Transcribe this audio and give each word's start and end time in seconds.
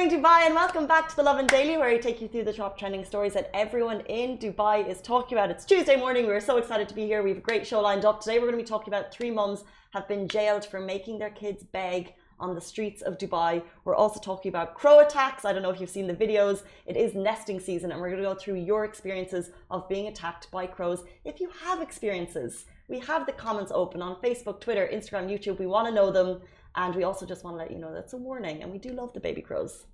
morning, 0.00 0.22
Dubai, 0.22 0.46
and 0.46 0.54
welcome 0.54 0.86
back 0.86 1.10
to 1.10 1.16
the 1.16 1.22
Lovin 1.22 1.46
Daily, 1.46 1.76
where 1.76 1.90
I 1.90 1.98
take 1.98 2.22
you 2.22 2.28
through 2.28 2.44
the 2.44 2.54
top 2.54 2.78
trending 2.78 3.04
stories 3.04 3.34
that 3.34 3.50
everyone 3.52 4.00
in 4.06 4.38
Dubai 4.38 4.88
is 4.88 5.02
talking 5.02 5.36
about. 5.36 5.50
It's 5.50 5.66
Tuesday 5.66 5.94
morning. 5.94 6.26
We're 6.26 6.40
so 6.40 6.56
excited 6.56 6.88
to 6.88 6.94
be 6.94 7.04
here. 7.04 7.22
We 7.22 7.28
have 7.28 7.36
a 7.36 7.42
great 7.42 7.66
show 7.66 7.82
lined 7.82 8.06
up. 8.06 8.22
Today, 8.22 8.38
we're 8.38 8.46
going 8.46 8.56
to 8.56 8.64
be 8.64 8.66
talking 8.66 8.88
about 8.88 9.12
three 9.12 9.30
mums 9.30 9.62
have 9.90 10.08
been 10.08 10.26
jailed 10.26 10.64
for 10.64 10.80
making 10.80 11.18
their 11.18 11.28
kids 11.28 11.64
beg 11.64 12.14
on 12.38 12.54
the 12.54 12.62
streets 12.62 13.02
of 13.02 13.18
Dubai. 13.18 13.62
We're 13.84 13.94
also 13.94 14.20
talking 14.20 14.48
about 14.48 14.74
crow 14.74 15.00
attacks. 15.00 15.44
I 15.44 15.52
don't 15.52 15.60
know 15.60 15.68
if 15.68 15.78
you've 15.78 15.90
seen 15.90 16.06
the 16.06 16.14
videos. 16.14 16.62
It 16.86 16.96
is 16.96 17.14
nesting 17.14 17.60
season, 17.60 17.92
and 17.92 18.00
we're 18.00 18.08
going 18.08 18.22
to 18.22 18.28
go 18.30 18.34
through 18.34 18.54
your 18.54 18.86
experiences 18.86 19.50
of 19.70 19.86
being 19.86 20.06
attacked 20.06 20.50
by 20.50 20.66
crows. 20.66 21.04
If 21.26 21.40
you 21.40 21.50
have 21.62 21.82
experiences, 21.82 22.64
we 22.88 23.00
have 23.00 23.26
the 23.26 23.32
comments 23.32 23.70
open 23.74 24.00
on 24.00 24.16
Facebook, 24.22 24.62
Twitter, 24.62 24.88
Instagram, 24.90 25.28
YouTube. 25.28 25.58
We 25.58 25.66
want 25.66 25.88
to 25.88 25.94
know 25.94 26.10
them. 26.10 26.40
And 26.76 26.94
we 26.94 27.02
also 27.02 27.26
just 27.26 27.42
want 27.42 27.54
to 27.54 27.58
let 27.58 27.72
you 27.72 27.78
know 27.78 27.92
that's 27.92 28.12
a 28.12 28.16
warning, 28.16 28.62
and 28.62 28.70
we 28.70 28.78
do 28.78 28.90
love 28.90 29.12
the 29.12 29.18
baby 29.18 29.42
crows. 29.42 29.86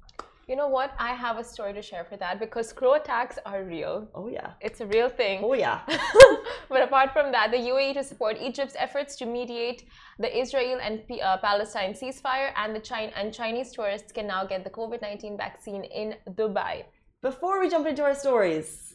You 0.48 0.54
know 0.54 0.68
what? 0.68 0.92
I 1.00 1.12
have 1.12 1.38
a 1.38 1.44
story 1.44 1.72
to 1.72 1.82
share 1.82 2.04
for 2.04 2.16
that 2.18 2.38
because 2.38 2.72
crow 2.72 2.94
attacks 2.94 3.36
are 3.44 3.64
real. 3.64 4.08
Oh, 4.14 4.28
yeah. 4.28 4.52
It's 4.60 4.80
a 4.80 4.86
real 4.86 5.08
thing. 5.08 5.40
Oh, 5.42 5.54
yeah. 5.54 5.80
but 6.68 6.82
apart 6.82 7.12
from 7.12 7.32
that, 7.32 7.50
the 7.50 7.56
UAE 7.56 7.94
to 7.94 8.04
support 8.04 8.36
Egypt's 8.40 8.76
efforts 8.78 9.16
to 9.16 9.26
mediate 9.26 9.88
the 10.20 10.30
Israel 10.42 10.78
and 10.80 11.02
uh, 11.20 11.38
Palestine 11.38 11.94
ceasefire, 11.94 12.52
and 12.54 12.76
the 12.76 12.80
China 12.80 13.10
and 13.16 13.34
Chinese 13.34 13.72
tourists 13.72 14.12
can 14.12 14.28
now 14.28 14.46
get 14.46 14.62
the 14.62 14.70
COVID 14.70 15.02
19 15.02 15.36
vaccine 15.36 15.82
in 15.82 16.14
Dubai. 16.34 16.84
Before 17.22 17.58
we 17.60 17.68
jump 17.68 17.88
into 17.88 18.04
our 18.04 18.14
stories, 18.14 18.94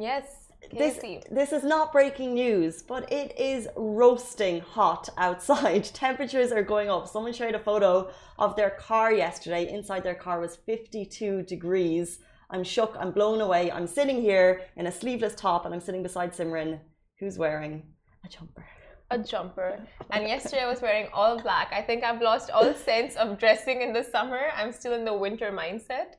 yes 0.00 0.45
this, 0.70 0.98
this 1.30 1.52
is 1.52 1.64
not 1.64 1.92
breaking 1.92 2.34
news, 2.34 2.82
but 2.82 3.10
it 3.12 3.38
is 3.38 3.68
roasting 3.76 4.60
hot 4.60 5.08
outside. 5.16 5.84
Temperatures 5.94 6.52
are 6.52 6.62
going 6.62 6.88
up. 6.88 7.08
Someone 7.08 7.32
shared 7.32 7.54
a 7.54 7.58
photo 7.58 8.10
of 8.38 8.56
their 8.56 8.70
car 8.70 9.12
yesterday. 9.12 9.70
Inside 9.70 10.02
their 10.04 10.14
car 10.14 10.40
was 10.40 10.56
52 10.56 11.42
degrees. 11.42 12.20
I'm 12.50 12.64
shook. 12.64 12.96
I'm 12.98 13.10
blown 13.12 13.40
away. 13.40 13.70
I'm 13.72 13.86
sitting 13.86 14.20
here 14.20 14.62
in 14.76 14.86
a 14.86 14.92
sleeveless 14.92 15.34
top 15.34 15.64
and 15.64 15.74
I'm 15.74 15.80
sitting 15.80 16.02
beside 16.02 16.32
Simran, 16.32 16.80
who's 17.18 17.38
wearing 17.38 17.82
a 18.24 18.28
jumper. 18.28 18.64
A 19.10 19.18
jumper. 19.18 19.80
And 20.10 20.28
yesterday 20.28 20.62
I 20.62 20.68
was 20.68 20.80
wearing 20.80 21.08
all 21.12 21.40
black. 21.40 21.72
I 21.72 21.82
think 21.82 22.04
I've 22.04 22.22
lost 22.22 22.50
all 22.50 22.72
sense 22.74 23.16
of 23.16 23.38
dressing 23.38 23.82
in 23.82 23.92
the 23.92 24.02
summer. 24.02 24.50
I'm 24.56 24.72
still 24.72 24.94
in 24.94 25.04
the 25.04 25.14
winter 25.14 25.50
mindset. 25.50 26.14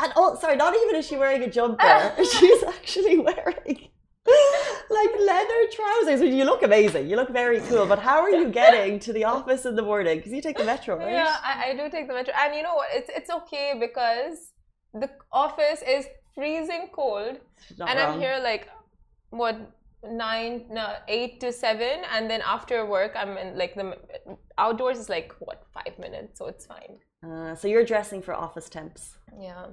And 0.00 0.12
oh, 0.16 0.36
sorry, 0.40 0.56
not 0.56 0.74
even 0.74 0.96
is 0.96 1.06
she 1.06 1.16
wearing 1.16 1.42
a 1.42 1.50
jumper. 1.50 2.12
She's 2.38 2.62
actually 2.64 3.18
wearing 3.18 3.88
like 4.90 5.12
leather 5.20 5.62
trousers. 5.72 6.20
You 6.20 6.44
look 6.44 6.62
amazing. 6.62 7.08
You 7.08 7.16
look 7.16 7.30
very 7.30 7.60
cool. 7.60 7.86
But 7.86 7.98
how 7.98 8.20
are 8.22 8.30
you 8.30 8.48
getting 8.48 8.98
to 9.00 9.12
the 9.12 9.24
office 9.24 9.64
in 9.66 9.76
the 9.76 9.82
morning? 9.82 10.18
Because 10.18 10.32
you 10.32 10.42
take 10.42 10.56
the 10.56 10.64
metro, 10.64 10.96
right? 10.96 11.12
Yeah, 11.12 11.36
I, 11.42 11.70
I 11.70 11.76
do 11.76 11.90
take 11.90 12.08
the 12.08 12.14
metro. 12.14 12.32
And 12.38 12.54
you 12.54 12.62
know 12.62 12.74
what? 12.74 12.88
It's 12.92 13.10
it's 13.14 13.30
okay 13.30 13.74
because 13.78 14.52
the 14.92 15.10
office 15.32 15.82
is 15.86 16.06
freezing 16.34 16.88
cold, 16.92 17.38
and 17.70 17.78
wrong. 17.80 17.98
I'm 17.98 18.20
here 18.20 18.38
like 18.42 18.68
what 19.30 19.56
nine 20.10 20.66
no 20.70 20.94
eight 21.08 21.40
to 21.40 21.52
seven 21.52 22.02
and 22.12 22.30
then 22.30 22.42
after 22.44 22.84
work 22.84 23.12
i'm 23.16 23.38
in 23.38 23.56
like 23.56 23.74
the 23.74 23.96
outdoors 24.58 24.98
is 24.98 25.08
like 25.08 25.34
what 25.38 25.64
five 25.72 25.98
minutes 25.98 26.38
so 26.38 26.46
it's 26.46 26.66
fine 26.66 26.98
uh, 27.24 27.54
so 27.54 27.68
you're 27.68 27.84
dressing 27.84 28.20
for 28.22 28.34
office 28.34 28.68
temps 28.68 29.18
yeah 29.40 29.66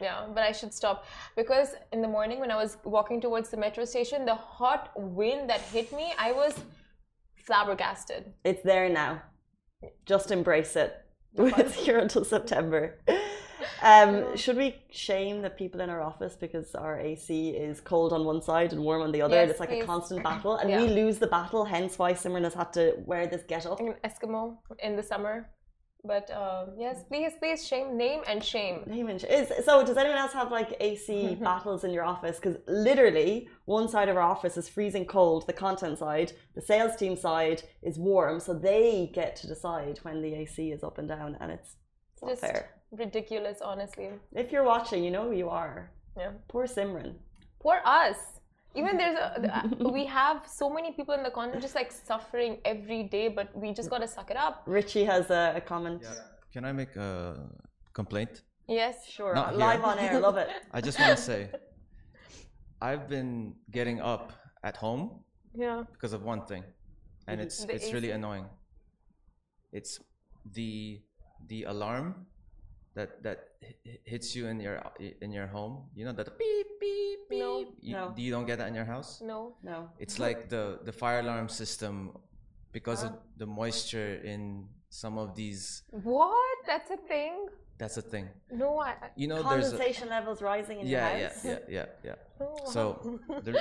yeah 0.00 0.26
but 0.34 0.42
i 0.42 0.52
should 0.52 0.72
stop 0.72 1.04
because 1.36 1.74
in 1.92 2.00
the 2.02 2.08
morning 2.08 2.40
when 2.40 2.50
i 2.50 2.56
was 2.56 2.76
walking 2.84 3.20
towards 3.20 3.48
the 3.50 3.56
metro 3.56 3.84
station 3.84 4.24
the 4.24 4.34
hot 4.34 4.90
wind 4.96 5.48
that 5.48 5.60
hit 5.60 5.92
me 5.92 6.12
i 6.18 6.32
was 6.32 6.54
flabbergasted 7.36 8.32
it's 8.44 8.62
there 8.62 8.88
now 8.88 9.20
just 10.06 10.30
embrace 10.30 10.76
it 10.76 11.04
it's 11.36 11.74
here 11.74 11.98
until 11.98 12.24
september 12.24 12.98
um, 13.82 14.36
should 14.36 14.56
we 14.56 14.76
shame 14.90 15.42
the 15.42 15.50
people 15.50 15.80
in 15.80 15.90
our 15.90 16.00
office 16.00 16.36
because 16.36 16.74
our 16.74 16.98
AC 16.98 17.50
is 17.50 17.80
cold 17.80 18.12
on 18.12 18.24
one 18.24 18.42
side 18.42 18.72
and 18.72 18.82
warm 18.82 19.02
on 19.02 19.12
the 19.12 19.22
other? 19.22 19.34
Yes, 19.34 19.42
and 19.42 19.50
it's 19.50 19.60
like 19.60 19.70
please. 19.70 19.82
a 19.82 19.86
constant 19.86 20.22
battle, 20.22 20.56
and 20.56 20.70
yeah. 20.70 20.80
we 20.80 20.88
lose 20.88 21.18
the 21.18 21.26
battle. 21.26 21.64
Hence, 21.64 21.98
why 21.98 22.12
Simran 22.12 22.44
has 22.44 22.54
had 22.54 22.72
to 22.74 22.94
wear 23.04 23.26
this 23.26 23.42
get 23.42 23.66
up. 23.66 23.80
Eskimo 24.04 24.58
in 24.82 24.96
the 24.96 25.02
summer. 25.02 25.50
But 26.04 26.30
uh, 26.30 26.66
yes, 26.76 27.04
please, 27.04 27.32
please, 27.38 27.66
shame, 27.66 27.96
name 27.96 28.22
and 28.26 28.42
shame. 28.42 28.82
Name 28.86 29.08
and 29.08 29.20
shame. 29.20 29.46
So, 29.64 29.86
does 29.86 29.96
anyone 29.96 30.18
else 30.18 30.32
have 30.32 30.50
like 30.50 30.76
AC 30.80 31.34
battles 31.40 31.84
in 31.84 31.92
your 31.92 32.04
office? 32.04 32.38
Because 32.40 32.56
literally, 32.66 33.48
one 33.66 33.88
side 33.88 34.08
of 34.08 34.16
our 34.16 34.22
office 34.22 34.56
is 34.56 34.68
freezing 34.68 35.06
cold, 35.06 35.46
the 35.46 35.52
content 35.52 35.98
side, 35.98 36.32
the 36.54 36.60
sales 36.60 36.96
team 36.96 37.14
side 37.14 37.62
is 37.82 37.98
warm, 37.98 38.40
so 38.40 38.52
they 38.52 39.10
get 39.14 39.36
to 39.36 39.46
decide 39.46 39.98
when 40.02 40.22
the 40.22 40.34
AC 40.34 40.72
is 40.72 40.82
up 40.82 40.98
and 40.98 41.08
down, 41.08 41.36
and 41.40 41.52
it's, 41.52 41.76
it's 42.14 42.22
not 42.22 42.38
fair 42.38 42.70
ridiculous, 42.92 43.60
honestly. 43.60 44.10
If 44.32 44.52
you're 44.52 44.64
watching, 44.64 45.02
you 45.02 45.10
know 45.10 45.24
who 45.24 45.36
you 45.36 45.48
are. 45.48 45.90
Yeah. 46.16 46.32
Poor 46.48 46.66
Simran. 46.66 47.14
Poor 47.58 47.80
us. 47.84 48.16
Even 48.74 48.96
there's 48.96 49.16
a, 49.16 49.28
uh, 49.56 49.90
we 49.90 50.06
have 50.06 50.46
so 50.46 50.70
many 50.70 50.92
people 50.92 51.14
in 51.14 51.22
the 51.22 51.30
content 51.30 51.60
just 51.60 51.74
like 51.74 51.92
suffering 51.92 52.58
every 52.64 53.02
day, 53.04 53.28
but 53.28 53.54
we 53.56 53.72
just 53.72 53.90
gotta 53.90 54.08
suck 54.08 54.30
it 54.30 54.36
up. 54.36 54.62
Richie 54.66 55.04
has 55.04 55.30
a, 55.30 55.54
a 55.56 55.60
comment. 55.60 56.00
Yeah. 56.02 56.14
Can 56.52 56.64
I 56.64 56.72
make 56.72 56.96
a 56.96 57.48
complaint? 57.92 58.42
Yes, 58.68 59.06
sure. 59.06 59.34
Not 59.34 59.56
Live 59.56 59.80
here. 59.80 59.88
on 59.88 59.98
air, 59.98 60.20
love 60.20 60.36
it. 60.36 60.48
I 60.72 60.80
just 60.80 60.98
want 60.98 61.16
to 61.16 61.22
say, 61.22 61.50
I've 62.80 63.08
been 63.08 63.54
getting 63.70 64.00
up 64.00 64.32
at 64.64 64.76
home. 64.76 65.20
Yeah. 65.54 65.82
Because 65.92 66.12
of 66.14 66.22
one 66.22 66.46
thing, 66.46 66.64
and 67.28 67.40
it's 67.40 67.64
the 67.64 67.74
it's 67.74 67.84
AC. 67.84 67.92
really 67.94 68.10
annoying. 68.10 68.46
It's 69.72 70.00
the 70.54 71.00
the 71.48 71.64
alarm 71.64 72.26
that 72.94 73.22
that 73.22 73.48
hits 74.04 74.36
you 74.36 74.46
in 74.46 74.60
your 74.60 74.82
in 75.20 75.32
your 75.32 75.46
home 75.46 75.84
you 75.94 76.04
know 76.04 76.12
that 76.12 76.38
beep 76.38 76.66
beep 76.80 77.12
beep. 77.28 77.40
No, 77.40 77.64
you, 77.80 77.94
no. 77.94 78.14
you 78.16 78.30
don't 78.30 78.46
get 78.46 78.58
that 78.58 78.68
in 78.68 78.74
your 78.74 78.84
house? 78.84 79.20
No 79.22 79.54
no. 79.62 79.88
It's 79.98 80.18
like 80.18 80.48
the 80.48 80.80
the 80.84 80.92
fire 80.92 81.20
alarm 81.20 81.48
system 81.48 82.12
because 82.72 83.02
of 83.02 83.12
the 83.36 83.46
moisture 83.46 84.20
in 84.24 84.66
some 84.88 85.18
of 85.18 85.34
these 85.34 85.82
what? 85.90 86.58
That's 86.66 86.90
a 86.90 86.96
thing? 86.96 87.46
That's 87.78 87.96
a 87.96 88.02
thing. 88.02 88.28
No 88.50 88.80
I, 88.80 88.94
you 89.16 89.26
know 89.26 89.42
condensation 89.42 90.08
a, 90.08 90.16
levels 90.16 90.42
rising 90.42 90.80
in 90.80 90.86
yeah, 90.86 91.16
your 91.16 91.28
house? 91.28 91.44
yeah 91.44 91.50
yeah 91.50 91.58
yeah 91.68 91.86
yeah. 92.04 92.14
Oh, 92.40 92.70
so 92.74 93.20
there, 93.44 93.54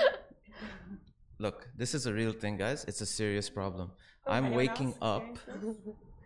look 1.39 1.67
this 1.77 1.93
is 1.93 2.05
a 2.05 2.13
real 2.13 2.33
thing 2.33 2.57
guys. 2.57 2.85
It's 2.87 3.01
a 3.01 3.05
serious 3.05 3.49
problem. 3.49 3.91
Oh, 4.27 4.33
i'm 4.33 4.51
waking 4.51 4.93
up 5.01 5.25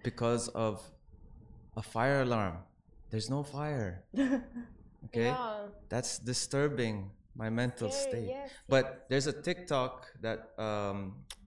because 0.03 0.49
of 0.49 0.81
a 1.77 1.81
fire 1.81 2.22
alarm 2.22 2.57
there's 3.15 3.29
no 3.29 3.43
fire. 3.43 4.03
Okay? 5.05 5.25
Yeah. 5.25 5.67
That's 5.87 6.17
disturbing 6.17 7.11
my 7.35 7.49
mental 7.49 7.91
Scary, 7.91 8.09
state. 8.09 8.27
Yes, 8.29 8.49
but 8.67 8.83
yes. 8.85 8.93
there's 9.09 9.27
a 9.27 9.35
TikTok 9.47 10.07
that 10.25 10.39
um 10.57 10.97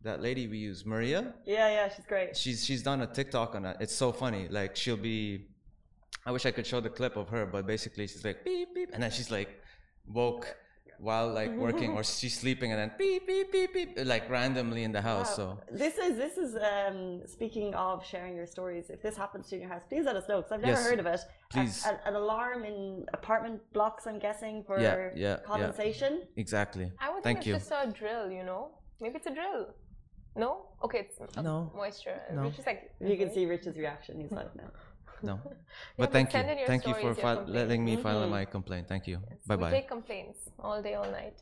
that 0.04 0.22
lady 0.22 0.46
we 0.46 0.58
use, 0.58 0.86
Maria. 0.86 1.34
Yeah, 1.44 1.68
yeah, 1.76 1.88
she's 1.92 2.06
great. 2.06 2.36
She's 2.36 2.64
she's 2.64 2.82
done 2.84 3.00
a 3.02 3.08
TikTok 3.18 3.56
on 3.56 3.64
it. 3.70 3.76
It's 3.80 3.96
so 4.04 4.12
funny. 4.12 4.46
Like 4.48 4.76
she'll 4.76 5.04
be 5.14 5.48
I 6.24 6.30
wish 6.30 6.46
I 6.46 6.52
could 6.52 6.66
show 6.72 6.80
the 6.80 6.94
clip 6.98 7.16
of 7.16 7.26
her, 7.34 7.44
but 7.46 7.66
basically 7.66 8.06
she's 8.06 8.24
like 8.24 8.44
beep 8.44 8.68
beep 8.76 8.90
and 8.94 9.02
then 9.02 9.10
she's 9.10 9.30
like 9.38 9.50
woke 10.06 10.46
while 10.98 11.32
like 11.32 11.52
working 11.54 11.92
or 11.92 12.02
she's 12.02 12.36
sleeping 12.38 12.72
and 12.72 12.80
then 12.80 12.90
beep 12.98 13.26
beep 13.26 13.52
beep 13.52 13.72
beep 13.72 13.98
like 14.04 14.28
randomly 14.28 14.82
in 14.82 14.90
the 14.90 15.00
house 15.00 15.38
wow. 15.38 15.58
so. 15.70 15.76
this 15.76 15.96
is 15.96 16.16
this 16.16 16.36
is 16.36 16.56
um 16.56 17.20
speaking 17.24 17.72
of 17.74 18.04
sharing 18.04 18.34
your 18.34 18.46
stories 18.46 18.90
if 18.90 19.00
this 19.00 19.16
happens 19.16 19.48
to 19.48 19.54
in 19.54 19.60
your 19.60 19.70
house 19.70 19.82
please 19.88 20.04
let 20.04 20.16
us 20.16 20.28
know 20.28 20.38
because 20.38 20.52
i've 20.52 20.60
never 20.60 20.80
yes, 20.80 20.88
heard 20.88 20.98
of 20.98 21.06
it. 21.06 21.20
please. 21.50 21.86
A, 21.86 21.90
a, 21.90 22.08
an 22.08 22.14
alarm 22.14 22.64
in 22.64 23.06
apartment 23.12 23.60
blocks 23.72 24.06
i'm 24.08 24.18
guessing 24.18 24.64
for 24.66 24.80
yeah, 24.80 25.10
yeah, 25.14 25.36
condensation? 25.46 26.20
Yeah. 26.20 26.40
exactly. 26.40 26.90
I 27.00 27.10
would 27.12 27.22
Thank 27.22 27.42
think 27.42 27.56
it's 27.56 27.70
you. 27.70 27.76
just 27.76 27.88
a 27.88 27.92
drill 27.92 28.30
you 28.30 28.44
know? 28.44 28.70
Maybe 29.00 29.14
it's 29.16 29.26
a 29.26 29.34
drill. 29.34 29.74
No? 30.36 30.66
Okay 30.82 31.08
it's 31.08 31.36
no. 31.36 31.72
moisture. 31.76 32.20
No. 32.34 32.42
rich 32.42 32.58
is 32.58 32.66
like 32.66 32.90
you 33.00 33.16
can 33.16 33.32
see 33.32 33.46
rich's 33.46 33.76
reaction 33.76 34.20
he's 34.20 34.32
like 34.32 34.54
no 34.56 34.64
no. 35.22 35.40
But 35.96 36.12
thank 36.12 36.32
you. 36.32 36.42
Thank 36.66 36.86
you 36.86 36.94
for 36.94 37.14
letting 37.46 37.84
me 37.84 37.96
file 37.96 38.22
mm-hmm. 38.22 38.30
my 38.30 38.44
complaint. 38.44 38.88
Thank 38.88 39.06
you. 39.06 39.18
Yes, 39.30 39.40
bye 39.46 39.56
bye. 39.56 39.70
take 39.70 39.88
complaints 39.88 40.38
all 40.58 40.82
day, 40.82 40.94
all 40.94 41.10
night. 41.10 41.38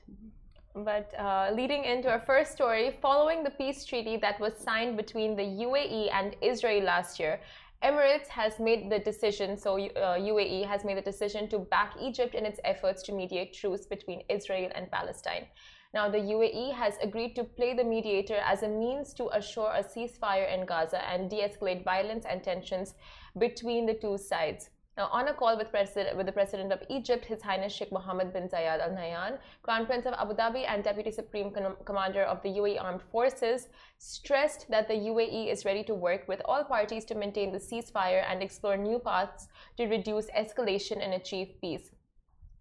But 0.74 1.12
uh, 1.18 1.50
leading 1.54 1.84
into 1.84 2.10
our 2.10 2.20
first 2.20 2.52
story, 2.52 2.98
following 3.00 3.42
the 3.42 3.50
peace 3.50 3.84
treaty 3.84 4.18
that 4.18 4.38
was 4.38 4.52
signed 4.58 4.96
between 4.98 5.34
the 5.34 5.42
UAE 5.42 6.12
and 6.12 6.36
Israel 6.42 6.84
last 6.84 7.18
year, 7.18 7.40
Emirates 7.82 8.26
has 8.28 8.58
made 8.58 8.90
the 8.90 8.98
decision, 8.98 9.56
so 9.56 9.78
uh, 9.78 10.16
UAE 10.18 10.66
has 10.66 10.84
made 10.84 10.96
the 10.96 11.02
decision 11.02 11.48
to 11.48 11.58
back 11.58 11.94
Egypt 12.00 12.34
in 12.34 12.44
its 12.44 12.58
efforts 12.64 13.02
to 13.04 13.12
mediate 13.12 13.52
truce 13.54 13.86
between 13.86 14.22
Israel 14.28 14.70
and 14.74 14.90
Palestine. 14.90 15.46
Now, 15.94 16.10
the 16.10 16.18
UAE 16.18 16.74
has 16.74 16.98
agreed 17.00 17.34
to 17.36 17.44
play 17.44 17.74
the 17.74 17.84
mediator 17.84 18.36
as 18.36 18.62
a 18.62 18.68
means 18.68 19.14
to 19.14 19.28
assure 19.34 19.72
a 19.72 19.82
ceasefire 19.82 20.52
in 20.52 20.66
Gaza 20.66 21.02
and 21.08 21.30
de 21.30 21.40
escalate 21.42 21.84
violence 21.84 22.26
and 22.28 22.42
tensions 22.42 22.94
between 23.38 23.86
the 23.86 23.94
two 23.94 24.18
sides. 24.18 24.70
Now, 24.96 25.08
on 25.12 25.28
a 25.28 25.34
call 25.34 25.58
with, 25.58 25.70
with, 25.74 26.24
the 26.24 26.32
President 26.32 26.72
of 26.72 26.82
Egypt, 26.88 27.26
His 27.26 27.42
Highness 27.42 27.74
Sheikh 27.74 27.92
Mohammed 27.92 28.32
bin 28.32 28.48
Zayed 28.48 28.80
Al 28.80 28.92
Nahyan, 28.92 29.36
Crown 29.62 29.84
Prince 29.84 30.06
of 30.06 30.14
Abu 30.14 30.32
Dhabi 30.32 30.64
and 30.66 30.82
Deputy 30.82 31.10
Supreme 31.10 31.50
Com 31.50 31.76
Commander 31.84 32.22
of 32.22 32.42
the 32.42 32.48
UAE 32.48 32.82
Armed 32.82 33.02
Forces, 33.12 33.68
stressed 33.98 34.70
that 34.70 34.88
the 34.88 34.94
UAE 34.94 35.52
is 35.52 35.66
ready 35.66 35.84
to 35.84 35.94
work 35.94 36.26
with 36.28 36.40
all 36.46 36.64
parties 36.64 37.04
to 37.04 37.14
maintain 37.14 37.52
the 37.52 37.58
ceasefire 37.58 38.24
and 38.26 38.42
explore 38.42 38.78
new 38.78 38.98
paths 38.98 39.48
to 39.76 39.84
reduce 39.84 40.30
escalation 40.30 41.04
and 41.04 41.12
achieve 41.12 41.60
peace. 41.60 41.90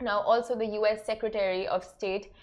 Now, 0.02 0.20
also, 0.20 0.58
the 0.58 0.74
US 0.82 1.06
Secretary 1.06 1.66
of 1.70 1.86
State 1.86 2.34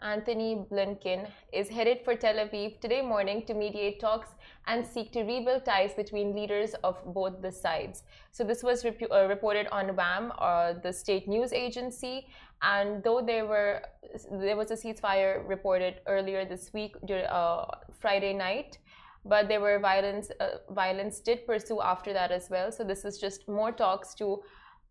Antony 0.00 0.64
Blinken 0.70 1.28
is 1.52 1.68
headed 1.68 2.04
for 2.04 2.14
Tel 2.14 2.36
Aviv 2.36 2.80
today 2.80 3.02
morning 3.02 3.44
to 3.46 3.54
mediate 3.54 3.98
talks 3.98 4.28
and 4.68 4.86
seek 4.86 5.12
to 5.12 5.22
rebuild 5.22 5.64
ties 5.64 5.92
between 5.94 6.36
leaders 6.36 6.74
of 6.84 6.96
both 7.12 7.42
the 7.42 7.50
sides. 7.50 8.04
So 8.30 8.44
this 8.44 8.62
was 8.62 8.84
rep 8.84 9.02
uh, 9.10 9.26
reported 9.26 9.66
on 9.72 9.96
WAM, 9.96 10.32
uh, 10.38 10.74
the 10.74 10.92
state 10.92 11.26
news 11.26 11.52
agency, 11.52 12.28
and 12.62 13.02
though 13.02 13.20
there 13.20 13.44
were 13.44 13.82
there 14.30 14.56
was 14.56 14.70
a 14.70 14.76
ceasefire 14.76 15.46
reported 15.48 16.00
earlier 16.06 16.44
this 16.44 16.72
week, 16.72 16.94
uh, 17.10 17.64
Friday 17.98 18.34
night, 18.34 18.78
but 19.24 19.48
there 19.48 19.60
were 19.60 19.80
violence 19.80 20.30
uh, 20.38 20.58
violence 20.70 21.18
did 21.18 21.44
pursue 21.44 21.80
after 21.82 22.12
that 22.12 22.30
as 22.30 22.48
well. 22.48 22.70
So 22.70 22.84
this 22.84 23.04
is 23.04 23.18
just 23.18 23.48
more 23.48 23.72
talks 23.72 24.14
to 24.14 24.42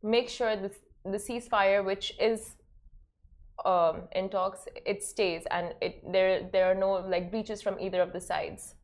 make 0.04 0.27
sure 0.27 0.57
the 0.57 0.71
the 1.06 1.18
ceasefire, 1.18 1.86
which 1.86 2.13
is 2.19 2.56
um, 3.65 4.04
in 4.13 4.30
talks, 4.30 4.68
it 4.86 5.04
stays 5.04 5.44
and 5.51 5.74
it, 5.81 6.04
there 6.12 6.48
there 6.51 6.65
are 6.71 6.75
no 6.75 6.92
like 6.94 7.31
breaches 7.31 7.62
from 7.62 7.80
either 7.80 8.01
of 8.01 8.13
the 8.13 8.21
sides. 8.21 8.75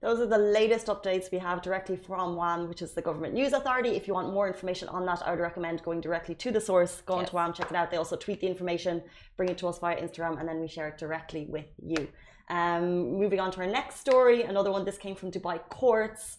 Those 0.00 0.18
are 0.18 0.26
the 0.26 0.38
latest 0.38 0.88
updates 0.88 1.30
we 1.30 1.38
have 1.38 1.62
directly 1.62 1.96
from 1.96 2.34
WAM, 2.34 2.68
which 2.68 2.82
is 2.82 2.92
the 2.92 3.02
Government 3.02 3.34
News 3.34 3.52
Authority. 3.52 3.90
If 3.90 4.08
you 4.08 4.14
want 4.14 4.32
more 4.32 4.48
information 4.48 4.88
on 4.88 5.06
that, 5.06 5.22
I 5.24 5.30
would 5.30 5.38
recommend 5.38 5.84
going 5.84 6.00
directly 6.00 6.34
to 6.34 6.50
the 6.50 6.60
source, 6.60 7.02
go 7.06 7.14
yes. 7.14 7.28
onto 7.28 7.36
WAM, 7.36 7.52
check 7.52 7.70
it 7.70 7.76
out. 7.76 7.92
They 7.92 7.98
also 7.98 8.16
tweet 8.16 8.40
the 8.40 8.48
information, 8.48 9.00
bring 9.36 9.48
it 9.48 9.58
to 9.58 9.68
us 9.68 9.78
via 9.78 9.96
Instagram, 10.02 10.40
and 10.40 10.48
then 10.48 10.60
we 10.60 10.66
share 10.66 10.88
it 10.88 10.98
directly 10.98 11.46
with 11.48 11.66
you. 11.80 12.08
Um, 12.48 13.12
moving 13.12 13.38
on 13.38 13.52
to 13.52 13.60
our 13.60 13.68
next 13.68 14.00
story, 14.00 14.42
another 14.42 14.72
one. 14.72 14.84
This 14.84 14.98
came 14.98 15.14
from 15.14 15.30
Dubai 15.30 15.60
courts 15.68 16.38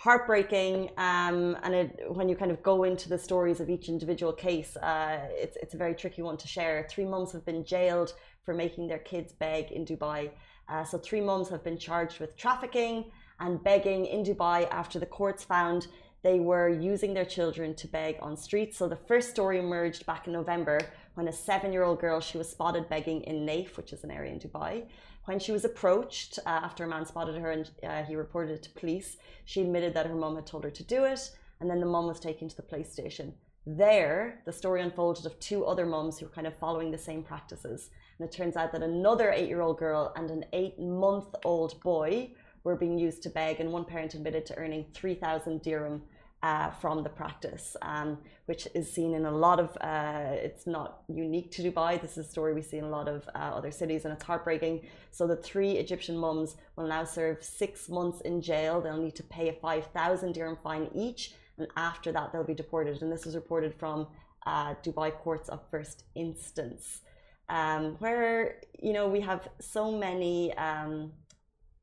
heartbreaking. 0.00 0.88
Um, 0.96 1.58
and 1.62 1.74
it, 1.74 2.04
when 2.08 2.26
you 2.30 2.34
kind 2.34 2.50
of 2.50 2.62
go 2.62 2.84
into 2.84 3.06
the 3.10 3.18
stories 3.18 3.60
of 3.60 3.68
each 3.68 3.90
individual 3.90 4.32
case, 4.32 4.74
uh, 4.78 5.18
it's, 5.32 5.58
it's 5.62 5.74
a 5.74 5.76
very 5.76 5.94
tricky 5.94 6.22
one 6.22 6.38
to 6.38 6.48
share. 6.48 6.86
Three 6.90 7.04
moms 7.04 7.32
have 7.32 7.44
been 7.44 7.66
jailed 7.66 8.14
for 8.42 8.54
making 8.54 8.88
their 8.88 8.98
kids 8.98 9.34
beg 9.34 9.70
in 9.70 9.84
Dubai. 9.84 10.30
Uh, 10.70 10.84
so, 10.84 10.96
three 10.96 11.20
moms 11.20 11.50
have 11.50 11.62
been 11.62 11.76
charged 11.76 12.18
with 12.18 12.34
trafficking 12.34 13.10
and 13.40 13.62
begging 13.62 14.06
in 14.06 14.24
Dubai 14.24 14.66
after 14.70 14.98
the 14.98 15.04
courts 15.04 15.44
found 15.44 15.88
they 16.22 16.38
were 16.40 16.68
using 16.70 17.12
their 17.12 17.24
children 17.24 17.74
to 17.74 17.86
beg 17.86 18.16
on 18.22 18.38
streets. 18.38 18.78
So, 18.78 18.88
the 18.88 18.96
first 18.96 19.28
story 19.28 19.58
emerged 19.58 20.06
back 20.06 20.26
in 20.26 20.32
November 20.32 20.80
when 21.14 21.28
a 21.28 21.32
seven 21.32 21.74
year 21.74 21.82
old 21.82 22.00
girl 22.00 22.20
she 22.20 22.38
was 22.38 22.48
spotted 22.48 22.88
begging 22.88 23.20
in 23.24 23.44
Naif, 23.44 23.76
which 23.76 23.92
is 23.92 24.02
an 24.04 24.10
area 24.10 24.32
in 24.32 24.38
Dubai. 24.38 24.86
When 25.26 25.38
she 25.38 25.52
was 25.52 25.64
approached 25.64 26.38
uh, 26.44 26.48
after 26.48 26.84
a 26.84 26.88
man 26.88 27.06
spotted 27.06 27.36
her 27.36 27.50
and 27.50 27.70
uh, 27.82 28.02
he 28.02 28.16
reported 28.16 28.52
it 28.52 28.62
to 28.64 28.70
police, 28.70 29.16
she 29.44 29.60
admitted 29.60 29.94
that 29.94 30.06
her 30.06 30.14
mum 30.14 30.36
had 30.36 30.46
told 30.46 30.64
her 30.64 30.70
to 30.70 30.82
do 30.82 31.04
it, 31.04 31.30
and 31.60 31.70
then 31.70 31.80
the 31.80 31.86
mum 31.86 32.06
was 32.06 32.18
taken 32.18 32.48
to 32.48 32.56
the 32.56 32.62
police 32.62 32.90
station. 32.90 33.34
There, 33.66 34.40
the 34.46 34.52
story 34.52 34.80
unfolded 34.80 35.26
of 35.26 35.38
two 35.38 35.66
other 35.66 35.84
mums 35.84 36.18
who 36.18 36.26
were 36.26 36.32
kind 36.32 36.46
of 36.46 36.56
following 36.56 36.90
the 36.90 36.98
same 36.98 37.22
practices. 37.22 37.90
And 38.18 38.26
it 38.26 38.32
turns 38.32 38.56
out 38.56 38.72
that 38.72 38.82
another 38.82 39.30
eight 39.30 39.48
year 39.48 39.60
old 39.60 39.78
girl 39.78 40.12
and 40.16 40.30
an 40.30 40.46
eight 40.52 40.78
month 40.78 41.34
old 41.44 41.80
boy 41.82 42.32
were 42.64 42.76
being 42.76 42.98
used 42.98 43.22
to 43.22 43.30
beg, 43.30 43.60
and 43.60 43.70
one 43.70 43.84
parent 43.84 44.14
admitted 44.14 44.46
to 44.46 44.56
earning 44.56 44.86
3,000 44.94 45.62
dirham 45.62 46.02
uh, 46.42 46.70
from 46.70 47.02
the 47.02 47.08
practice, 47.08 47.76
um, 47.82 48.18
which 48.46 48.66
is 48.74 48.90
seen 48.90 49.14
in 49.14 49.26
a 49.26 49.30
lot 49.30 49.60
of. 49.60 49.76
Uh, 49.80 50.32
it's 50.32 50.66
not 50.66 51.02
unique 51.08 51.50
to 51.52 51.62
Dubai. 51.62 52.00
This 52.00 52.12
is 52.16 52.26
a 52.26 52.30
story 52.30 52.54
we 52.54 52.62
see 52.62 52.78
in 52.78 52.84
a 52.84 52.88
lot 52.88 53.08
of 53.08 53.28
uh, 53.34 53.38
other 53.38 53.70
cities, 53.70 54.04
and 54.04 54.12
it's 54.14 54.24
heartbreaking. 54.24 54.80
So 55.10 55.26
the 55.26 55.36
three 55.36 55.72
Egyptian 55.72 56.16
mums 56.16 56.56
will 56.76 56.86
now 56.86 57.04
serve 57.04 57.44
six 57.44 57.88
months 57.88 58.22
in 58.22 58.40
jail. 58.40 58.80
They'll 58.80 58.96
need 58.96 59.16
to 59.16 59.22
pay 59.24 59.50
a 59.50 59.52
five 59.52 59.86
thousand 59.86 60.32
dirham 60.32 60.56
fine 60.62 60.88
each, 60.94 61.34
and 61.58 61.68
after 61.76 62.10
that 62.12 62.32
they'll 62.32 62.44
be 62.44 62.54
deported. 62.54 63.02
And 63.02 63.12
this 63.12 63.26
was 63.26 63.34
reported 63.34 63.74
from 63.74 64.06
uh, 64.46 64.74
Dubai 64.82 65.12
courts 65.12 65.50
of 65.50 65.60
first 65.70 66.04
instance, 66.14 67.02
um, 67.50 67.96
where 67.98 68.60
you 68.82 68.94
know 68.94 69.08
we 69.08 69.20
have 69.20 69.48
so 69.60 69.92
many. 69.92 70.54
Um, 70.56 71.12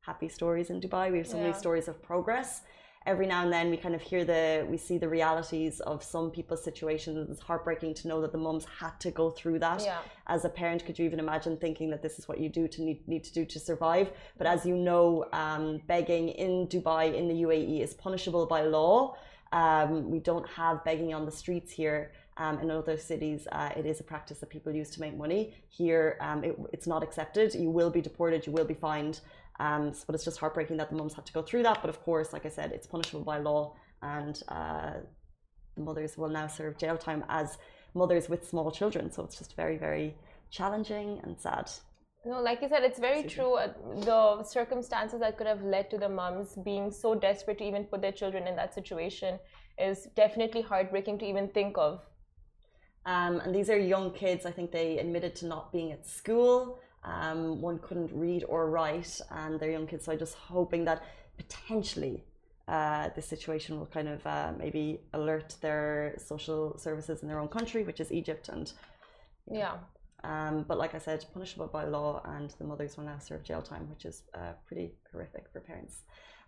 happy 0.07 0.29
stories 0.29 0.69
in 0.69 0.79
Dubai. 0.79 1.11
We 1.11 1.17
have 1.17 1.27
so 1.27 1.35
yeah. 1.35 1.43
many 1.43 1.53
stories 1.53 1.89
of 1.89 2.01
progress 2.01 2.61
every 3.07 3.25
now 3.25 3.41
and 3.41 3.51
then 3.51 3.69
we 3.69 3.77
kind 3.77 3.95
of 3.95 4.01
hear 4.01 4.23
the 4.25 4.67
we 4.69 4.77
see 4.77 4.97
the 4.97 5.07
realities 5.07 5.79
of 5.91 6.03
some 6.03 6.29
people's 6.29 6.63
situations 6.63 7.29
it's 7.31 7.39
heartbreaking 7.39 7.93
to 7.93 8.07
know 8.09 8.19
that 8.21 8.33
the 8.33 8.37
mums 8.37 8.65
had 8.79 8.93
to 8.99 9.09
go 9.09 9.31
through 9.31 9.57
that 9.57 9.81
yeah. 9.81 9.99
as 10.27 10.43
a 10.43 10.49
parent 10.49 10.85
could 10.85 10.99
you 10.99 11.05
even 11.05 11.19
imagine 11.19 11.55
thinking 11.57 11.89
that 11.89 12.01
this 12.01 12.19
is 12.19 12.27
what 12.27 12.37
you 12.37 12.49
do 12.49 12.67
to 12.67 12.83
need, 12.83 13.07
need 13.07 13.23
to 13.23 13.33
do 13.33 13.45
to 13.45 13.59
survive 13.59 14.11
but 14.37 14.45
as 14.45 14.65
you 14.65 14.75
know 14.75 15.25
um, 15.31 15.81
begging 15.87 16.29
in 16.29 16.67
dubai 16.67 17.15
in 17.15 17.27
the 17.29 17.37
uae 17.45 17.81
is 17.81 17.93
punishable 17.93 18.45
by 18.45 18.61
law 18.61 19.15
um, 19.53 20.11
we 20.11 20.19
don't 20.19 20.47
have 20.49 20.83
begging 20.83 21.13
on 21.13 21.25
the 21.25 21.31
streets 21.31 21.71
here 21.71 22.11
um, 22.39 22.59
in 22.59 22.69
other 22.69 22.97
cities, 22.97 23.47
uh, 23.51 23.69
it 23.75 23.85
is 23.85 23.99
a 23.99 24.03
practice 24.03 24.37
that 24.39 24.49
people 24.49 24.71
use 24.71 24.91
to 24.91 25.01
make 25.01 25.17
money. 25.17 25.55
Here, 25.69 26.17
um, 26.21 26.43
it, 26.43 26.55
it's 26.71 26.85
not 26.85 27.01
accepted. 27.01 27.55
You 27.55 27.71
will 27.71 27.89
be 27.89 28.01
deported. 28.01 28.45
You 28.45 28.53
will 28.53 28.65
be 28.65 28.75
fined. 28.75 29.21
Um, 29.59 29.93
but 30.05 30.13
it's 30.15 30.23
just 30.23 30.37
heartbreaking 30.39 30.77
that 30.77 30.89
the 30.89 30.95
mums 30.95 31.13
had 31.13 31.25
to 31.25 31.33
go 31.33 31.41
through 31.41 31.63
that. 31.63 31.81
But 31.81 31.89
of 31.89 32.03
course, 32.03 32.33
like 32.33 32.45
I 32.45 32.49
said, 32.49 32.71
it's 32.71 32.87
punishable 32.87 33.23
by 33.23 33.39
law, 33.39 33.75
and 34.01 34.41
uh, 34.49 34.93
the 35.75 35.81
mothers 35.81 36.17
will 36.17 36.29
now 36.29 36.47
serve 36.47 36.77
jail 36.77 36.97
time 36.97 37.23
as 37.29 37.57
mothers 37.93 38.29
with 38.29 38.47
small 38.47 38.71
children. 38.71 39.11
So 39.11 39.23
it's 39.23 39.37
just 39.37 39.55
very, 39.55 39.77
very 39.77 40.15
challenging 40.51 41.19
and 41.23 41.39
sad. 41.39 41.69
No, 42.25 42.41
like 42.41 42.61
you 42.61 42.67
said, 42.67 42.83
it's 42.83 42.99
very 42.99 43.23
true. 43.23 43.53
Uh, 43.55 43.71
the 44.01 44.43
circumstances 44.43 45.19
that 45.21 45.37
could 45.37 45.47
have 45.47 45.63
led 45.63 45.89
to 45.91 45.97
the 45.97 46.09
mums 46.09 46.57
being 46.63 46.91
so 46.91 47.15
desperate 47.15 47.57
to 47.59 47.63
even 47.63 47.85
put 47.85 48.01
their 48.01 48.11
children 48.11 48.47
in 48.47 48.55
that 48.55 48.73
situation 48.73 49.39
is 49.79 50.07
definitely 50.15 50.61
heartbreaking 50.61 51.19
to 51.19 51.25
even 51.25 51.47
think 51.49 51.77
of. 51.77 52.01
Um, 53.05 53.39
and 53.39 53.55
these 53.55 53.69
are 53.69 53.77
young 53.77 54.11
kids. 54.11 54.45
I 54.45 54.51
think 54.51 54.71
they 54.71 54.99
admitted 54.99 55.35
to 55.37 55.45
not 55.45 55.71
being 55.71 55.93
at 55.93 56.05
school. 56.05 56.79
Um, 57.07 57.61
one 57.61 57.79
couldn't 57.79 58.11
read 58.13 58.43
or 58.47 58.69
write, 58.69 59.21
and 59.31 59.59
they're 59.59 59.71
young 59.71 59.87
kids. 59.87 60.05
So 60.05 60.11
I'm 60.11 60.19
just 60.19 60.35
hoping 60.35 60.85
that 60.85 61.03
potentially 61.37 62.23
uh, 62.67 63.09
this 63.15 63.25
situation 63.25 63.79
will 63.79 63.85
kind 63.85 64.09
of 64.09 64.25
uh, 64.27 64.51
maybe 64.57 64.99
alert 65.13 65.55
their 65.61 66.15
social 66.17 66.77
services 66.77 67.21
in 67.21 67.27
their 67.29 67.39
own 67.39 67.47
country, 67.47 67.83
which 67.83 67.99
is 67.99 68.11
Egypt. 68.11 68.49
And 68.49 68.71
yeah. 69.49 69.75
Um, 70.23 70.65
but 70.67 70.77
like 70.77 70.95
I 70.95 70.97
said, 70.97 71.23
punishable 71.33 71.67
by 71.67 71.85
law, 71.85 72.21
and 72.25 72.49
the 72.57 72.65
mothers 72.65 72.97
will 72.97 73.05
now 73.05 73.19
serve 73.19 73.43
jail 73.43 73.61
time, 73.61 73.89
which 73.89 74.03
is 74.05 74.23
uh, 74.33 74.53
pretty 74.65 74.91
horrific 75.11 75.45
for 75.53 75.61
parents. 75.61 76.01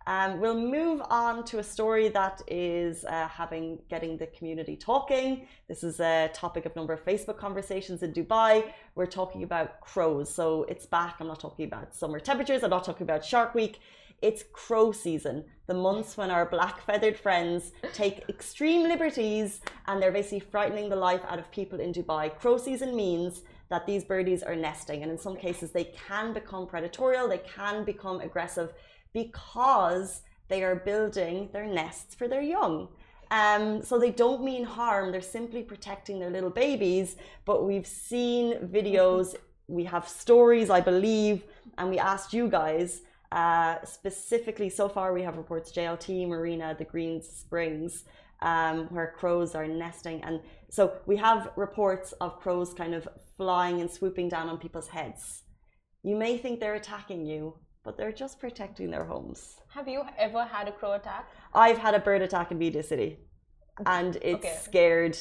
Um, 0.06 0.40
we'll 0.40 0.58
move 0.58 1.02
on 1.10 1.44
to 1.44 1.58
a 1.58 1.62
story 1.62 2.08
that 2.08 2.40
is 2.48 3.04
uh, 3.04 3.28
having 3.28 3.78
getting 3.88 4.16
the 4.16 4.26
community 4.28 4.76
talking. 4.76 5.46
This 5.68 5.84
is 5.84 6.00
a 6.00 6.30
topic 6.32 6.64
of 6.64 6.74
number 6.74 6.92
of 6.92 7.04
Facebook 7.04 7.36
conversations 7.36 8.02
in 8.02 8.12
Dubai. 8.12 8.72
We're 8.94 9.06
talking 9.06 9.42
about 9.42 9.80
crows, 9.80 10.32
so 10.32 10.64
it's 10.64 10.86
back. 10.86 11.16
I'm 11.20 11.26
not 11.26 11.40
talking 11.40 11.66
about 11.66 11.94
summer 11.94 12.18
temperatures. 12.18 12.62
I'm 12.62 12.70
not 12.70 12.84
talking 12.84 13.04
about 13.04 13.24
Shark 13.24 13.54
Week. 13.54 13.78
It's 14.22 14.44
crow 14.52 14.92
season, 14.92 15.44
the 15.66 15.74
months 15.74 16.16
when 16.16 16.30
our 16.30 16.44
black 16.44 16.80
feathered 16.82 17.16
friends 17.16 17.72
take 17.94 18.28
extreme 18.28 18.82
liberties 18.82 19.62
and 19.86 20.00
they're 20.00 20.12
basically 20.12 20.40
frightening 20.40 20.90
the 20.90 20.96
life 20.96 21.22
out 21.26 21.38
of 21.38 21.50
people 21.50 21.80
in 21.80 21.92
Dubai. 21.92 22.38
Crow 22.38 22.58
season 22.58 22.94
means 22.94 23.42
that 23.70 23.86
these 23.86 24.04
birdies 24.04 24.42
are 24.42 24.56
nesting, 24.56 25.02
and 25.02 25.10
in 25.10 25.16
some 25.16 25.36
cases, 25.36 25.70
they 25.70 25.84
can 25.84 26.32
become 26.32 26.66
predatorial, 26.66 27.28
they 27.28 27.38
can 27.38 27.84
become 27.84 28.20
aggressive 28.20 28.72
because 29.12 30.22
they 30.48 30.62
are 30.62 30.76
building 30.76 31.48
their 31.52 31.66
nests 31.66 32.14
for 32.14 32.28
their 32.28 32.42
young. 32.42 32.88
Um, 33.30 33.82
so 33.82 33.98
they 33.98 34.10
don't 34.10 34.42
mean 34.42 34.64
harm, 34.64 35.12
they're 35.12 35.20
simply 35.20 35.62
protecting 35.62 36.18
their 36.18 36.30
little 36.30 36.50
babies. 36.50 37.16
But 37.44 37.64
we've 37.64 37.86
seen 37.86 38.54
videos, 38.66 39.36
we 39.68 39.84
have 39.84 40.08
stories, 40.08 40.68
I 40.68 40.80
believe, 40.80 41.44
and 41.78 41.90
we 41.90 41.98
asked 41.98 42.32
you 42.32 42.48
guys 42.48 43.02
uh, 43.30 43.76
specifically. 43.84 44.68
So 44.68 44.88
far, 44.88 45.12
we 45.12 45.22
have 45.22 45.36
reports 45.36 45.70
JLT, 45.70 46.26
Marina, 46.26 46.74
the 46.76 46.84
Green 46.84 47.22
Springs, 47.22 48.04
um, 48.42 48.86
where 48.90 49.14
crows 49.16 49.54
are 49.54 49.66
nesting. 49.68 50.22
And 50.24 50.40
so 50.68 50.94
we 51.06 51.16
have 51.16 51.52
reports 51.56 52.12
of 52.20 52.40
crows 52.40 52.74
kind 52.74 52.94
of 52.94 53.08
flying 53.36 53.80
and 53.80 53.90
swooping 53.90 54.28
down 54.28 54.48
on 54.48 54.58
people's 54.58 54.88
heads. 54.88 55.42
You 56.02 56.16
may 56.16 56.38
think 56.38 56.58
they're 56.58 56.74
attacking 56.74 57.26
you, 57.26 57.56
but 57.84 57.96
they're 57.96 58.12
just 58.12 58.38
protecting 58.38 58.90
their 58.90 59.04
homes. 59.04 59.56
Have 59.68 59.88
you 59.88 60.02
ever 60.18 60.44
had 60.44 60.68
a 60.68 60.72
crow 60.72 60.92
attack? 60.92 61.28
I've 61.54 61.78
had 61.78 61.94
a 61.94 61.98
bird 61.98 62.22
attack 62.22 62.50
in 62.50 62.58
Media 62.58 62.82
City, 62.82 63.18
and 63.86 64.16
it 64.16 64.36
okay. 64.36 64.58
scared 64.62 65.18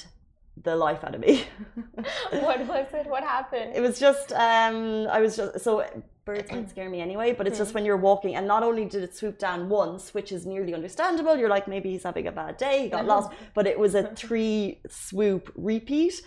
the 0.64 0.76
life 0.76 1.04
out 1.04 1.16
of 1.16 1.22
me. 1.22 1.46
what 2.32 2.60
was 2.68 2.88
it? 2.94 3.08
What 3.08 3.24
happened? 3.24 3.74
It 3.76 3.82
was 3.82 4.00
just 4.00 4.34
um, 4.34 5.08
I 5.08 5.22
was 5.22 5.38
just 5.38 5.62
so 5.62 5.86
birds 6.26 6.52
might 6.52 6.70
scare 6.70 6.90
me 6.90 7.02
anyway, 7.02 7.34
but 7.34 7.48
it's 7.48 7.58
just 7.58 7.74
when 7.74 7.86
you're 7.86 7.98
walking, 7.98 8.36
and 8.36 8.46
not 8.48 8.62
only 8.62 8.86
did 8.86 9.04
it 9.04 9.16
swoop 9.16 9.40
down 9.40 9.70
once, 9.70 10.14
which 10.14 10.32
is 10.32 10.46
nearly 10.46 10.74
understandable, 10.74 11.36
you're 11.36 11.50
like, 11.50 11.68
maybe 11.68 11.90
he's 11.90 12.04
having 12.04 12.28
a 12.28 12.32
bad 12.32 12.58
day, 12.58 12.84
he 12.84 12.90
got 12.90 13.06
lost, 13.06 13.32
but 13.56 13.66
it 13.66 13.80
was 13.80 13.96
a 13.96 14.04
three 14.16 14.80
swoop 14.90 15.52
repeat, 15.56 16.22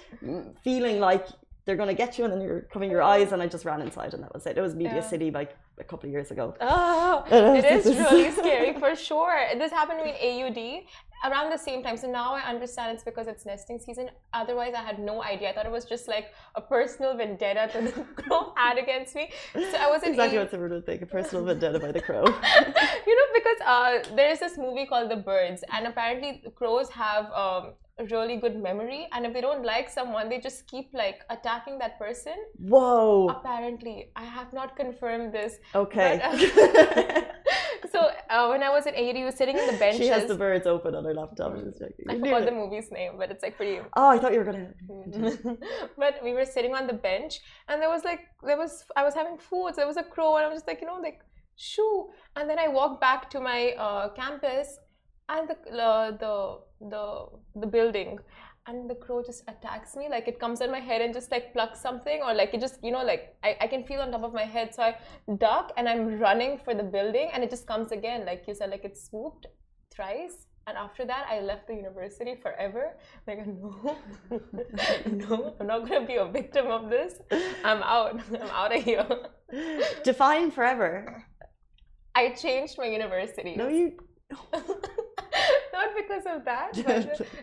feeling 0.65 0.99
like 0.99 1.29
they're 1.65 1.77
going 1.77 1.89
to 1.89 1.95
get 1.95 2.19
you, 2.19 2.25
and 2.25 2.33
then 2.33 2.41
you're 2.41 2.63
covering 2.73 2.91
your 2.91 3.03
eyes, 3.03 3.31
and 3.33 3.41
I 3.41 3.47
just 3.47 3.65
ran 3.65 3.81
inside, 3.81 4.15
and 4.15 4.23
that 4.25 4.35
was 4.35 4.47
it. 4.47 4.59
It 4.59 4.61
was 4.61 4.75
Media 4.75 4.97
Yeah. 4.97 5.09
City 5.09 5.31
like 5.31 5.57
a 5.79 5.85
couple 5.85 6.09
of 6.09 6.13
years 6.13 6.31
ago. 6.31 6.55
Oh, 6.65 7.25
it 7.31 7.65
is 7.65 7.87
really 7.87 8.31
scary 8.31 8.73
for 8.79 8.95
sure. 8.97 9.37
This 9.57 9.71
happened 9.71 9.99
to 10.01 10.05
me 10.05 10.15
in 10.21 10.45
AUD 10.45 10.85
around 11.25 11.51
the 11.51 11.59
same 11.59 11.83
time. 11.83 11.97
So 11.97 12.11
now 12.11 12.35
I 12.35 12.41
understand 12.41 12.95
it's 12.95 13.05
because 13.05 13.27
it's 13.27 13.47
nesting 13.47 13.79
season. 13.79 14.11
Otherwise, 14.33 14.75
I 14.75 14.83
had 14.83 14.99
no 14.99 15.23
idea. 15.23 15.51
I 15.51 15.53
thought 15.55 15.67
it 15.67 15.73
was 15.73 15.85
just 15.85 16.09
like 16.09 16.33
a 16.57 16.61
personal 16.61 17.17
vendetta 17.17 17.71
that 17.73 17.95
the 17.95 18.03
crow 18.23 18.53
had 18.57 18.79
against 18.79 19.15
me. 19.15 19.31
So 19.55 19.77
I 19.79 19.89
was 19.89 20.03
in 20.03 20.11
Exactly 20.11 20.39
AUD 20.39 20.45
what 20.45 20.51
someone 20.51 20.71
would 20.71 20.87
think, 20.87 21.03
a 21.03 21.07
personal 21.07 21.45
vendetta 21.45 21.79
by 21.79 21.93
the 21.93 22.01
crow. 22.01 22.25
you 23.07 23.15
know, 23.19 23.29
because 23.35 23.61
uh, 23.65 23.99
there 24.17 24.31
is 24.31 24.41
this 24.41 24.59
movie 24.59 24.87
called 24.87 25.11
The 25.11 25.17
Birds, 25.17 25.63
and 25.73 25.87
apparently 25.87 26.43
crows 26.57 26.89
have 26.91 27.27
um, 27.33 27.75
a 27.92 27.92
really 28.11 28.37
good 28.37 28.61
memory, 28.61 29.09
and 29.13 29.27
if 29.27 29.33
they 29.33 29.41
don't 29.41 29.65
like 29.65 29.89
someone, 29.89 30.29
they 30.29 30.39
just 30.39 30.67
keep 30.67 30.91
like 30.93 31.21
attacking 31.31 31.79
that 31.79 31.99
person. 31.99 32.35
Whoa. 32.59 33.29
Apparently, 33.29 34.11
I 34.17 34.25
have 34.25 34.53
not 34.53 34.77
confirmed 34.77 35.33
this. 35.33 35.59
Okay. 35.75 36.21
But, 36.23 37.33
so 37.93 38.11
uh, 38.31 38.49
when 38.49 38.63
I 38.63 38.71
was 38.71 38.87
in 38.87 38.95
AUD, 38.95 39.35
sitting 39.35 39.59
in 39.59 39.67
the 39.67 39.79
bench 39.79 39.97
she 39.99 40.07
has 40.09 40.27
the 40.27 40.35
birds 40.35 40.67
open 40.67 40.95
on 40.95 41.05
her 41.05 41.15
laptop. 41.15 41.57
Just. 41.57 41.83
I 42.09 42.19
forgot 42.19 42.45
the 42.45 42.53
movie's 42.53 42.91
name, 42.91 43.13
but 43.19 43.31
it's 43.31 43.43
like 43.43 43.57
pretty. 43.57 43.81
Oh, 43.97 44.09
I 44.09 44.19
thought 44.19 44.33
you 44.33 44.39
were 44.39 44.45
gonna. 44.45 44.73
but 45.97 46.23
we 46.23 46.33
were 46.33 46.45
sitting 46.45 46.75
on 46.75 46.87
the 46.87 46.95
bench, 46.95 47.41
and 47.69 47.81
there 47.81 47.91
was 47.91 48.05
like 48.05 48.21
there 48.43 48.57
was 48.57 48.85
I 48.97 49.05
was 49.05 49.15
having 49.15 49.39
food. 49.39 49.71
So 49.71 49.77
there 49.77 49.87
was 49.87 49.97
a 49.97 50.03
crow, 50.03 50.37
and 50.37 50.45
I 50.45 50.49
was 50.49 50.57
just 50.57 50.67
like 50.67 50.81
you 50.81 50.87
know 50.87 51.01
like 51.01 51.21
shoo. 51.57 52.11
And 52.37 52.49
then 52.49 52.59
I 52.59 52.69
walked 52.69 53.01
back 53.01 53.31
to 53.31 53.41
my 53.41 53.73
uh, 53.73 54.09
campus, 54.11 54.79
and 55.29 55.49
the 55.49 55.57
uh, 55.83 56.11
the 56.13 56.59
the 56.89 57.27
the 57.61 57.67
building. 57.67 58.19
And 58.65 58.89
the 58.89 58.95
crow 58.95 59.25
just 59.25 59.43
attacks 59.49 59.97
me, 59.97 60.09
like 60.09 60.29
it 60.29 60.39
comes 60.39 60.61
on 60.63 60.71
my 60.71 60.79
head 60.79 61.03
and 61.03 61.13
just 61.13 61.33
like 61.33 61.53
plucks 61.53 61.81
something, 61.81 62.23
or 62.23 62.33
like 62.33 62.55
it 62.55 62.61
just, 62.61 62.79
you 62.81 62.93
know, 62.93 63.03
like 63.03 63.35
I, 63.43 63.57
I 63.63 63.67
can 63.67 63.83
feel 63.83 64.01
on 64.01 64.13
top 64.13 64.23
of 64.23 64.33
my 64.33 64.45
head. 64.45 64.73
So 64.73 64.85
I 64.85 64.97
duck 65.37 65.73
and 65.77 65.89
I'm 65.89 66.21
running 66.21 66.61
for 66.65 66.73
the 66.73 66.85
building, 66.85 67.31
and 67.33 67.43
it 67.43 67.51
just 67.51 67.67
comes 67.67 67.91
again, 67.91 68.25
like 68.25 68.45
you 68.47 68.55
said, 68.55 68.71
like 68.71 68.85
it 68.85 68.97
swooped 68.97 69.49
thrice. 69.93 70.47
And 70.69 70.77
after 70.77 71.05
that, 71.05 71.27
I 71.29 71.41
left 71.41 71.67
the 71.67 71.75
university 71.75 72.37
forever. 72.41 72.97
Like, 73.27 73.45
no, 73.49 73.97
no, 75.11 75.57
I'm 75.59 75.67
not 75.67 75.89
gonna 75.89 76.07
be 76.07 76.15
a 76.15 76.27
victim 76.27 76.67
of 76.69 76.89
this. 76.89 77.15
I'm 77.65 77.83
out. 77.83 78.21
I'm 78.41 78.51
out 78.51 78.77
of 78.77 78.85
here. 78.85 79.07
Define 80.05 80.53
forever. 80.53 81.25
I 82.15 82.31
changed 82.31 82.77
my 82.79 82.87
university. 82.87 83.57
No, 83.57 83.67
you. 83.69 83.99
not 85.73 85.89
because 85.97 86.25
of 86.27 86.45
that, 86.45 86.71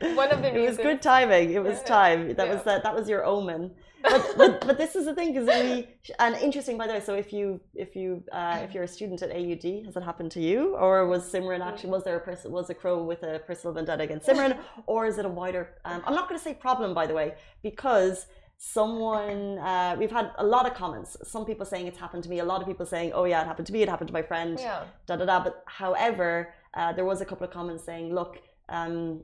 but 0.02 0.16
one 0.16 0.32
of 0.32 0.42
the 0.42 0.50
it 0.50 0.56
reasons. 0.56 0.78
was 0.78 0.86
good 0.86 1.02
timing. 1.02 1.52
It 1.54 1.64
was 1.64 1.78
Yeah. 1.80 1.84
time. 1.98 2.20
That 2.36 2.48
Yeah. 2.48 2.54
was 2.54 2.64
that. 2.64 2.84
That 2.84 2.96
was 2.96 3.08
your 3.10 3.26
omen. 3.26 3.72
But, 4.02 4.24
but 4.38 4.52
but 4.68 4.78
this 4.78 4.96
is 4.96 5.04
the 5.10 5.14
thing 5.14 5.34
because 5.34 5.48
we 5.60 5.86
and 6.20 6.34
interesting 6.48 6.78
by 6.78 6.88
the 6.88 6.94
way. 6.94 7.02
So 7.02 7.16
if 7.16 7.34
you 7.34 7.60
if 7.76 7.98
you 7.98 8.24
uh, 8.32 8.60
if 8.66 8.74
you're 8.74 8.86
a 8.92 8.94
student 8.98 9.22
at 9.22 9.30
AUD, 9.40 9.66
has 9.86 9.94
it 9.98 10.04
happened 10.04 10.32
to 10.38 10.42
you, 10.50 10.60
or 10.78 11.06
was 11.06 11.22
Simran 11.34 11.60
actually 11.70 11.90
was 11.98 12.04
there 12.06 12.16
a 12.16 12.26
person 12.32 12.48
was 12.60 12.70
a 12.70 12.74
crow 12.82 13.04
with 13.04 13.22
a 13.24 13.40
personal 13.50 13.74
vendetta 13.74 14.04
against 14.04 14.26
Simran, 14.26 14.58
or 14.94 15.06
is 15.06 15.18
it 15.18 15.26
a 15.26 15.34
wider? 15.42 15.64
Um, 15.84 16.02
I'm 16.06 16.16
not 16.20 16.26
going 16.30 16.40
to 16.40 16.44
say 16.48 16.54
problem 16.54 16.94
by 16.94 17.06
the 17.08 17.14
way 17.14 17.28
because 17.62 18.28
someone 18.58 19.58
uh, 19.60 19.96
we've 20.00 20.12
had 20.20 20.32
a 20.38 20.46
lot 20.46 20.66
of 20.70 20.74
comments. 20.76 21.18
Some 21.34 21.44
people 21.46 21.66
saying 21.66 21.86
it's 21.88 21.98
happened 22.06 22.24
to 22.24 22.30
me. 22.30 22.40
A 22.40 22.46
lot 22.46 22.62
of 22.62 22.68
people 22.72 22.86
saying, 22.86 23.12
oh 23.14 23.26
yeah, 23.26 23.42
it 23.42 23.48
happened 23.52 23.68
to 23.68 23.74
me. 23.74 23.82
It 23.82 23.90
happened 23.90 24.08
to 24.08 24.14
my 24.14 24.22
friend 24.32 24.58
Yeah. 24.60 24.84
da 25.08 25.16
da 25.18 25.26
da. 25.26 25.44
But 25.44 25.64
however, 25.82 26.54
uh, 26.74 26.94
there 26.94 27.06
was 27.06 27.22
a 27.22 27.26
couple 27.26 27.46
of 27.46 27.52
comments 27.54 27.84
saying, 27.84 28.14
look, 28.14 28.42
um, 28.70 29.24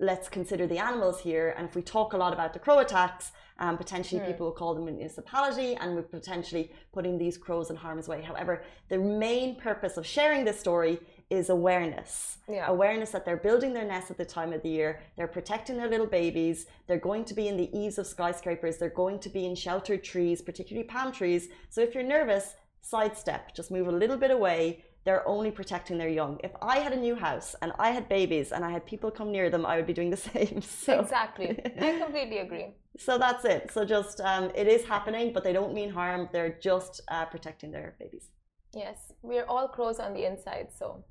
let's 0.00 0.28
consider 0.28 0.66
the 0.66 0.78
animals 0.78 1.20
here. 1.20 1.54
And 1.56 1.68
if 1.68 1.74
we 1.74 1.82
talk 1.82 2.12
a 2.12 2.16
lot 2.16 2.32
about 2.32 2.52
the 2.52 2.60
crow 2.60 2.78
attacks, 2.78 3.32
um, 3.58 3.76
potentially 3.76 4.20
Hmm. 4.20 4.28
people 4.28 4.46
will 4.46 4.52
call 4.54 4.74
them 4.74 4.86
a 4.86 4.92
municipality 4.92 5.74
and 5.74 5.96
we're 5.96 6.02
potentially 6.02 6.70
putting 6.92 7.18
these 7.18 7.36
crows 7.36 7.70
in 7.70 7.76
harm's 7.76 8.06
way. 8.06 8.22
However, 8.22 8.62
the 8.88 8.98
main 8.98 9.56
purpose 9.56 9.96
of 9.96 10.06
sharing 10.06 10.44
this 10.44 10.60
story 10.60 11.00
is 11.30 11.50
awareness. 11.50 12.38
Yeah. 12.48 12.68
Awareness 12.68 13.10
that 13.10 13.24
they're 13.24 13.36
building 13.36 13.72
their 13.72 13.84
nests 13.84 14.10
at 14.12 14.18
the 14.18 14.24
time 14.24 14.52
of 14.52 14.62
the 14.62 14.68
year, 14.68 15.00
they're 15.16 15.26
protecting 15.26 15.76
their 15.76 15.88
little 15.90 16.06
babies, 16.06 16.66
they're 16.86 16.96
going 16.98 17.24
to 17.24 17.34
be 17.34 17.48
in 17.48 17.56
the 17.56 17.76
eaves 17.76 17.98
of 17.98 18.06
skyscrapers, 18.06 18.78
they're 18.78 18.88
going 18.90 19.18
to 19.18 19.28
be 19.28 19.44
in 19.46 19.56
sheltered 19.56 20.04
trees, 20.04 20.40
particularly 20.40 20.86
palm 20.86 21.10
trees. 21.10 21.48
So 21.70 21.80
if 21.80 21.92
you're 21.94 22.04
nervous, 22.04 22.54
sidestep, 22.80 23.52
just 23.54 23.72
move 23.72 23.88
a 23.88 23.92
little 23.92 24.16
bit 24.16 24.30
away. 24.30 24.84
They're 25.04 25.26
only 25.26 25.50
protecting 25.50 25.96
their 25.98 26.08
young. 26.08 26.38
If 26.44 26.50
I 26.60 26.78
had 26.80 26.92
a 26.92 26.96
new 27.00 27.14
house 27.14 27.54
and 27.62 27.72
I 27.78 27.90
had 27.90 28.08
babies 28.08 28.52
and 28.52 28.64
I 28.64 28.70
had 28.70 28.84
people 28.84 29.10
come 29.10 29.32
near 29.32 29.48
them, 29.48 29.64
I 29.64 29.76
would 29.76 29.86
be 29.86 29.94
doing 29.94 30.10
the 30.10 30.16
same. 30.32 30.60
So, 30.62 31.00
Exactly. 31.00 31.58
I 31.80 31.98
completely 31.98 32.38
agree. 32.38 32.74
so 32.98 33.16
that's 33.18 33.44
it. 33.44 33.70
So 33.72 33.84
just 33.84 34.20
um, 34.20 34.50
it 34.54 34.66
is 34.68 34.84
happening, 34.84 35.32
but 35.32 35.44
they 35.44 35.52
don't 35.52 35.72
mean 35.74 35.90
harm. 35.90 36.28
They're 36.32 36.58
just 36.60 37.00
uh, 37.08 37.24
protecting 37.26 37.70
their 37.70 37.96
babies 37.98 38.28
Yes, 38.74 39.12
we're 39.22 39.44
all 39.46 39.66
crows 39.66 39.98
on 39.98 40.12
the 40.12 40.26
inside, 40.30 40.68
so 40.78 41.02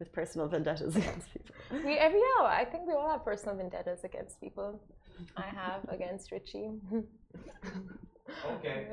with 0.00 0.12
personal 0.12 0.48
vendettas 0.48 0.96
against 1.02 1.32
people. 1.32 1.54
we 1.84 1.96
every 1.98 2.20
hour. 2.38 2.46
I 2.48 2.64
think 2.64 2.86
we 2.88 2.94
all 2.94 3.08
have 3.10 3.24
personal 3.24 3.56
vendettas 3.56 4.02
against 4.04 4.40
people. 4.40 4.80
I 5.36 5.46
have 5.46 5.80
against 5.88 6.32
Richie. 6.32 6.70
Okay. 8.44 8.86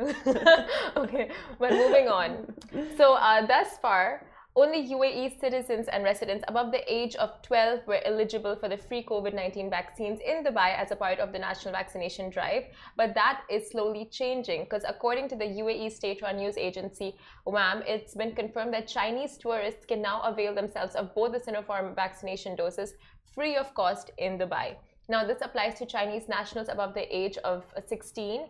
okay, 0.97 1.31
but 1.59 1.71
moving 1.71 2.07
on. 2.07 2.53
So 2.97 3.13
uh, 3.13 3.45
thus 3.45 3.77
far, 3.81 4.21
only 4.57 4.87
UAE 4.87 5.37
citizens 5.41 5.89
and 5.89 6.05
residents 6.05 6.45
above 6.47 6.71
the 6.71 6.81
age 6.87 7.15
of 7.17 7.41
12 7.41 7.85
were 7.87 7.99
eligible 8.05 8.55
for 8.55 8.69
the 8.69 8.77
free 8.77 9.03
COVID 9.03 9.33
19 9.33 9.69
vaccines 9.69 10.21
in 10.25 10.45
Dubai 10.45 10.73
as 10.77 10.91
a 10.91 10.95
part 10.95 11.19
of 11.19 11.33
the 11.33 11.39
national 11.39 11.73
vaccination 11.73 12.29
drive. 12.29 12.63
But 12.95 13.13
that 13.15 13.41
is 13.49 13.69
slowly 13.69 14.05
changing 14.05 14.63
because, 14.63 14.83
according 14.87 15.27
to 15.29 15.35
the 15.35 15.43
UAE 15.43 15.91
state 15.91 16.21
run 16.21 16.37
news 16.37 16.57
agency 16.57 17.15
WAM, 17.45 17.83
it's 17.85 18.15
been 18.15 18.33
confirmed 18.33 18.73
that 18.73 18.87
Chinese 18.87 19.37
tourists 19.37 19.85
can 19.85 20.01
now 20.01 20.21
avail 20.21 20.55
themselves 20.55 20.95
of 20.95 21.13
both 21.13 21.33
the 21.33 21.39
Sinopharm 21.39 21.93
vaccination 21.93 22.55
doses 22.55 22.93
free 23.33 23.57
of 23.57 23.73
cost 23.73 24.11
in 24.17 24.37
Dubai. 24.39 24.77
Now, 25.07 25.23
this 25.25 25.41
applies 25.41 25.75
to 25.75 25.85
Chinese 25.85 26.27
nationals 26.27 26.67
above 26.67 26.93
the 26.95 27.05
age 27.15 27.37
of 27.39 27.63
16 27.85 28.45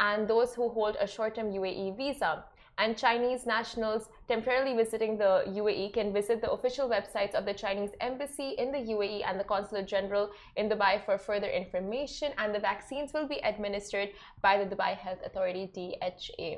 and 0.00 0.26
those 0.26 0.54
who 0.54 0.68
hold 0.68 0.96
a 0.98 1.06
short 1.06 1.36
term 1.36 1.52
UAE 1.52 1.96
visa. 1.96 2.44
And 2.78 2.96
Chinese 2.96 3.44
nationals 3.44 4.08
temporarily 4.26 4.74
visiting 4.74 5.18
the 5.18 5.44
UAE 5.46 5.92
can 5.92 6.14
visit 6.14 6.40
the 6.40 6.50
official 6.50 6.88
websites 6.88 7.34
of 7.34 7.44
the 7.44 7.52
Chinese 7.52 7.90
embassy 8.00 8.54
in 8.56 8.72
the 8.72 8.78
UAE 8.94 9.22
and 9.28 9.38
the 9.38 9.44
consulate 9.44 9.86
general 9.86 10.30
in 10.56 10.70
Dubai 10.70 11.04
for 11.04 11.18
further 11.18 11.50
information. 11.50 12.32
And 12.38 12.54
the 12.54 12.58
vaccines 12.58 13.12
will 13.12 13.28
be 13.28 13.38
administered 13.44 14.08
by 14.40 14.64
the 14.64 14.74
Dubai 14.74 14.96
Health 14.96 15.20
Authority 15.26 15.68
DHA. 15.76 16.50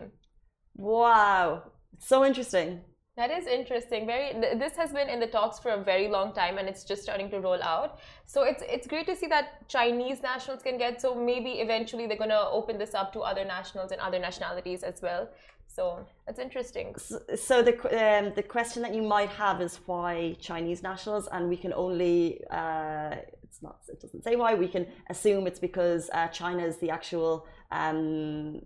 Wow, 0.76 1.72
so 1.98 2.24
interesting. 2.24 2.82
That 3.16 3.30
is 3.30 3.46
interesting. 3.46 4.06
Very. 4.06 4.32
th- 4.32 4.58
This 4.58 4.74
has 4.76 4.90
been 4.92 5.08
in 5.10 5.20
the 5.20 5.26
talks 5.26 5.58
for 5.58 5.70
a 5.72 5.82
very 5.84 6.08
long 6.08 6.32
time, 6.32 6.56
and 6.58 6.66
it's 6.66 6.82
just 6.82 7.02
starting 7.02 7.28
to 7.30 7.40
roll 7.40 7.62
out. 7.62 7.98
So 8.24 8.42
it's 8.44 8.62
it's 8.66 8.86
great 8.86 9.06
to 9.06 9.14
see 9.14 9.26
that 9.26 9.68
Chinese 9.68 10.22
nationals 10.22 10.62
can 10.62 10.78
get. 10.78 11.00
So 11.00 11.14
maybe 11.14 11.50
eventually 11.66 12.06
they're 12.06 12.16
gonna 12.26 12.48
open 12.50 12.78
this 12.78 12.94
up 12.94 13.12
to 13.12 13.20
other 13.20 13.44
nationals 13.44 13.92
and 13.92 14.00
other 14.00 14.18
nationalities 14.18 14.82
as 14.82 15.02
well. 15.02 15.28
So 15.66 16.06
that's 16.26 16.38
interesting. 16.38 16.94
So, 16.96 17.18
so 17.36 17.62
the 17.62 17.74
um, 18.02 18.32
the 18.34 18.42
question 18.42 18.80
that 18.82 18.94
you 18.94 19.02
might 19.02 19.28
have 19.30 19.60
is 19.60 19.80
why 19.84 20.34
Chinese 20.40 20.82
nationals, 20.82 21.28
and 21.32 21.50
we 21.50 21.56
can 21.58 21.74
only 21.74 22.40
uh, 22.50 23.16
it's 23.42 23.62
not 23.62 23.76
it 23.88 24.00
doesn't 24.00 24.24
say 24.24 24.36
why. 24.36 24.54
We 24.54 24.68
can 24.68 24.86
assume 25.10 25.46
it's 25.46 25.60
because 25.60 26.08
uh, 26.14 26.28
China 26.28 26.62
is 26.64 26.78
the 26.78 26.88
actual 26.88 27.46
um, 27.70 28.62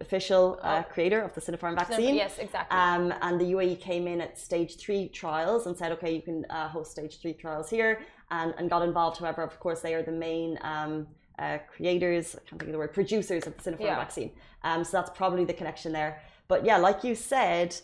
official 0.00 0.58
uh, 0.62 0.82
creator 0.82 1.20
of 1.20 1.34
the 1.34 1.40
Sinopharm 1.40 1.74
vaccine. 1.76 2.14
Yes, 2.14 2.38
exactly. 2.38 2.76
Um, 2.76 3.14
and 3.22 3.40
the 3.40 3.44
UAE 3.52 3.80
came 3.80 4.06
in 4.08 4.20
at 4.20 4.38
stage 4.38 4.76
three 4.76 5.08
trials 5.08 5.66
and 5.66 5.76
said, 5.76 5.92
okay, 5.92 6.14
you 6.14 6.22
can 6.22 6.44
uh, 6.50 6.68
host 6.68 6.90
stage 6.90 7.20
three 7.20 7.32
trials 7.32 7.70
here, 7.70 8.00
and, 8.30 8.54
and 8.58 8.68
got 8.68 8.82
involved. 8.82 9.18
However, 9.18 9.42
of 9.42 9.58
course, 9.60 9.80
they 9.80 9.94
are 9.94 10.02
the 10.02 10.12
main 10.12 10.58
um, 10.62 11.06
uh, 11.38 11.58
creators, 11.74 12.34
I 12.34 12.38
can't 12.40 12.60
think 12.60 12.62
of 12.62 12.72
the 12.72 12.78
word, 12.78 12.92
producers 12.92 13.46
of 13.46 13.56
the 13.56 13.70
Sinopharm 13.70 13.80
Yeah. 13.80 13.96
vaccine. 13.96 14.32
Um, 14.64 14.84
so 14.84 14.96
that's 14.96 15.10
probably 15.16 15.44
the 15.44 15.54
connection 15.54 15.92
there. 15.92 16.20
But 16.48 16.64
yeah, 16.64 16.76
like 16.76 17.04
you 17.04 17.14
said, 17.14 17.76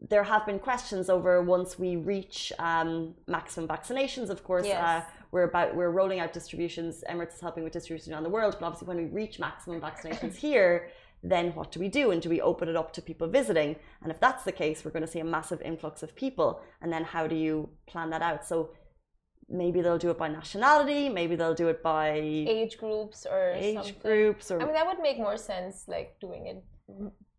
there 0.00 0.22
have 0.22 0.44
been 0.44 0.58
questions 0.58 1.08
over 1.08 1.42
once 1.42 1.78
we 1.78 1.96
reach 1.96 2.52
um, 2.58 3.14
maximum 3.26 3.68
vaccinations. 3.68 4.28
Of 4.28 4.44
course, 4.44 4.66
Yes. 4.66 4.82
uh, 4.82 5.10
we're 5.32 5.44
about 5.44 5.74
we're 5.74 5.90
rolling 5.90 6.20
out 6.20 6.32
distributions. 6.32 7.02
Emirates 7.10 7.34
is 7.34 7.40
helping 7.40 7.64
with 7.64 7.72
distribution 7.72 8.12
around 8.12 8.22
the 8.22 8.30
world, 8.30 8.56
but 8.60 8.66
obviously 8.66 8.88
when 8.88 8.96
we 8.98 9.06
reach 9.06 9.38
maximum 9.38 9.80
vaccinations 9.80 10.34
here, 10.48 10.88
then 11.30 11.54
what 11.54 11.72
do 11.72 11.80
we 11.80 11.88
do? 11.88 12.10
And 12.10 12.20
do 12.22 12.28
we 12.28 12.40
open 12.40 12.68
it 12.68 12.76
up 12.76 12.92
to 12.94 13.02
people 13.02 13.26
visiting? 13.28 13.76
And 14.02 14.10
if 14.10 14.20
that's 14.20 14.44
the 14.44 14.52
case, 14.52 14.84
we're 14.84 14.90
going 14.90 15.04
to 15.04 15.10
see 15.10 15.20
a 15.20 15.24
massive 15.24 15.60
influx 15.62 16.02
of 16.02 16.14
people. 16.14 16.60
And 16.80 16.92
then 16.92 17.04
how 17.04 17.26
do 17.26 17.36
you 17.36 17.68
plan 17.86 18.10
that 18.10 18.22
out? 18.22 18.44
So 18.44 18.70
maybe 19.48 19.80
they'll 19.82 19.98
do 19.98 20.10
it 20.10 20.18
by 20.18 20.28
nationality, 20.28 21.08
maybe 21.08 21.36
they'll 21.36 21.54
do 21.54 21.68
it 21.68 21.82
by 21.82 22.10
Age 22.10 22.78
groups 22.78 23.26
or 23.30 23.52
age 23.54 23.74
something. 23.74 23.94
groups, 24.02 24.50
or 24.50 24.60
I 24.60 24.64
mean, 24.64 24.74
that 24.74 24.86
would 24.86 25.00
make 25.00 25.18
more 25.18 25.36
sense, 25.36 25.84
like 25.86 26.16
doing 26.20 26.46
it 26.46 26.64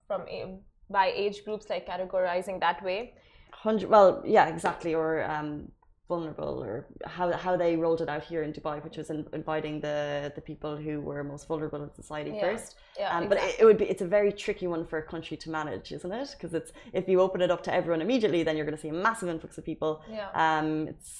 from 0.07 0.21
a, 0.29 0.57
by 0.89 1.11
age 1.13 1.43
groups, 1.43 1.69
like 1.69 1.87
categorizing 1.87 2.59
that 2.61 2.83
way. 2.83 3.13
Hundred. 3.51 3.89
Well, 3.89 4.23
yeah, 4.25 4.47
exactly. 4.47 4.93
Or 4.93 5.23
um, 5.29 5.71
vulnerable, 6.07 6.55
or 6.63 6.87
how 7.05 7.31
how 7.45 7.53
they 7.57 7.75
rolled 7.75 8.01
it 8.01 8.09
out 8.09 8.23
here 8.23 8.41
in 8.47 8.51
Dubai, 8.53 8.75
which 8.83 8.97
was 8.97 9.09
in, 9.09 9.19
inviting 9.33 9.75
the 9.87 10.31
the 10.37 10.41
people 10.41 10.73
who 10.85 10.93
were 11.01 11.23
most 11.23 11.47
vulnerable 11.47 11.81
in 11.83 11.91
society 12.01 12.31
Yeah. 12.31 12.41
first. 12.45 12.69
Yeah, 12.99 13.15
Um, 13.15 13.23
exactly. 13.23 13.29
But 13.31 13.37
it, 13.55 13.61
it 13.61 13.65
would 13.67 13.77
be 13.83 13.85
it's 13.93 14.01
a 14.09 14.11
very 14.17 14.31
tricky 14.45 14.67
one 14.75 14.83
for 14.89 14.97
a 15.03 15.05
country 15.13 15.37
to 15.43 15.47
manage, 15.59 15.87
isn't 15.97 16.11
it? 16.21 16.27
Because 16.35 16.53
it's 16.59 16.71
if 16.99 17.03
you 17.11 17.17
open 17.27 17.39
it 17.45 17.51
up 17.55 17.61
to 17.67 17.71
everyone 17.79 18.01
immediately, 18.07 18.41
then 18.43 18.53
you're 18.55 18.65
going 18.71 18.79
to 18.81 18.85
see 18.87 18.93
a 18.97 18.99
massive 19.09 19.29
influx 19.29 19.57
of 19.59 19.63
people. 19.71 19.91
yeah. 20.19 20.29
Um, 20.45 20.67
it's 20.93 21.13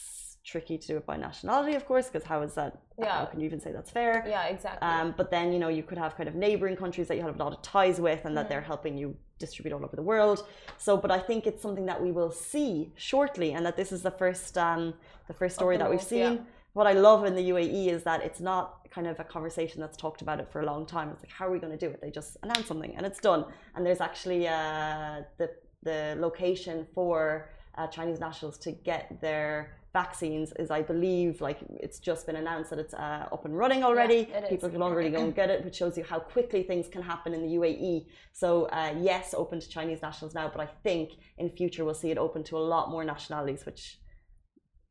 tricky 0.54 0.78
to 0.78 0.88
do 0.92 0.96
it 1.02 1.06
by 1.06 1.18
nationality, 1.18 1.76
of 1.76 1.86
course, 1.86 2.06
because 2.10 2.26
how 2.32 2.40
is 2.48 2.54
that? 2.60 2.72
Yeah. 2.98 3.18
How 3.20 3.26
can 3.26 3.40
you 3.42 3.46
even 3.46 3.60
say 3.66 3.72
that's 3.78 3.92
fair? 3.92 4.14
yeah, 4.36 4.46
exactly. 4.56 4.88
Um, 4.88 5.08
but 5.20 5.28
then 5.36 5.52
you 5.54 5.60
know 5.64 5.68
you 5.80 5.84
could 5.90 5.98
have 6.06 6.16
kind 6.20 6.30
of 6.32 6.36
neighboring 6.36 6.78
countries 6.84 7.08
that 7.10 7.16
you 7.18 7.24
have 7.28 7.36
a 7.40 7.44
lot 7.46 7.52
of 7.58 7.62
ties 7.62 7.98
with, 8.08 8.22
and 8.28 8.34
that 8.38 8.46
Mm. 8.46 8.50
they're 8.52 8.68
helping 8.74 8.98
you 9.02 9.08
distribute 9.40 9.74
all 9.74 9.84
over 9.84 9.96
the 9.96 10.02
world. 10.02 10.46
So, 10.78 10.98
but 10.98 11.12
I 11.12 11.20
think 11.20 11.48
it's 11.48 11.62
something 11.62 11.86
that 11.86 12.02
we 12.02 12.12
will 12.12 12.32
see 12.32 12.92
shortly, 12.96 13.54
and 13.54 13.66
that 13.66 13.78
this 13.78 13.92
is 13.92 14.02
the 14.02 14.12
first 14.12 14.58
um, 14.58 14.94
the 15.28 15.34
first 15.34 15.56
story 15.56 15.78
that 15.78 15.90
we've 15.90 16.02
seen. 16.02 16.34
yeah. 16.34 16.38
What 16.74 16.86
I 16.86 16.94
love 16.94 17.26
in 17.26 17.34
the 17.34 17.50
UAE 17.50 17.88
is 17.88 18.04
that 18.04 18.24
it's 18.24 18.40
not 18.40 18.88
kind 18.92 19.08
of 19.08 19.20
a 19.20 19.24
conversation 19.24 19.82
that's 19.82 19.98
talked 19.98 20.22
about 20.22 20.40
it 20.40 20.48
for 20.52 20.62
a 20.62 20.66
long 20.66 20.86
time. 20.86 21.10
It's 21.10 21.24
like 21.24 21.32
how 21.32 21.48
are 21.48 21.52
we 21.52 21.60
going 21.60 21.76
to 21.76 21.86
do 21.86 21.92
it? 21.92 22.02
They 22.02 22.12
just 22.12 22.38
announce 22.44 22.68
something 22.68 22.96
and 22.96 23.06
it's 23.06 23.20
done. 23.20 23.46
And 23.76 23.86
there's 23.86 24.02
actually 24.02 24.48
uh, 24.48 25.22
the 25.38 25.50
the 25.84 26.16
location 26.20 26.86
for 26.94 27.50
uh, 27.78 27.88
Chinese 27.88 28.20
nationals 28.20 28.58
to 28.60 28.72
get 28.72 29.20
their 29.22 29.78
vaccines 30.02 30.48
is 30.62 30.68
I 30.80 30.82
believe 30.94 31.32
like 31.48 31.60
it's 31.86 32.00
just 32.10 32.22
been 32.28 32.40
announced 32.44 32.70
that 32.72 32.80
it's 32.86 32.96
uh, 33.06 33.36
up 33.36 33.44
and 33.48 33.54
running 33.64 33.82
already. 33.90 34.22
is. 34.44 34.50
People 34.54 34.70
can 34.76 34.82
already 34.88 35.10
go 35.18 35.22
and 35.28 35.34
get 35.42 35.50
it, 35.54 35.60
which 35.66 35.78
shows 35.82 35.94
you 35.98 36.04
how 36.12 36.20
quickly 36.36 36.62
things 36.72 36.86
can 36.96 37.04
happen 37.12 37.32
in 37.38 37.42
the 37.46 37.52
UAE. 37.60 37.94
So 38.42 38.48
uh, 38.80 38.94
yes, 39.10 39.34
open 39.44 39.58
to 39.64 39.70
Chinese 39.78 40.02
nationals 40.08 40.34
now, 40.40 40.48
but 40.54 40.62
I 40.68 40.70
think 40.86 41.08
in 41.42 41.48
future 41.62 41.84
we'll 41.86 42.02
see 42.04 42.12
it 42.16 42.20
open 42.26 42.42
to 42.50 42.56
a 42.62 42.66
lot 42.74 42.86
more 42.94 43.04
nationalities, 43.14 43.62
which 43.70 43.84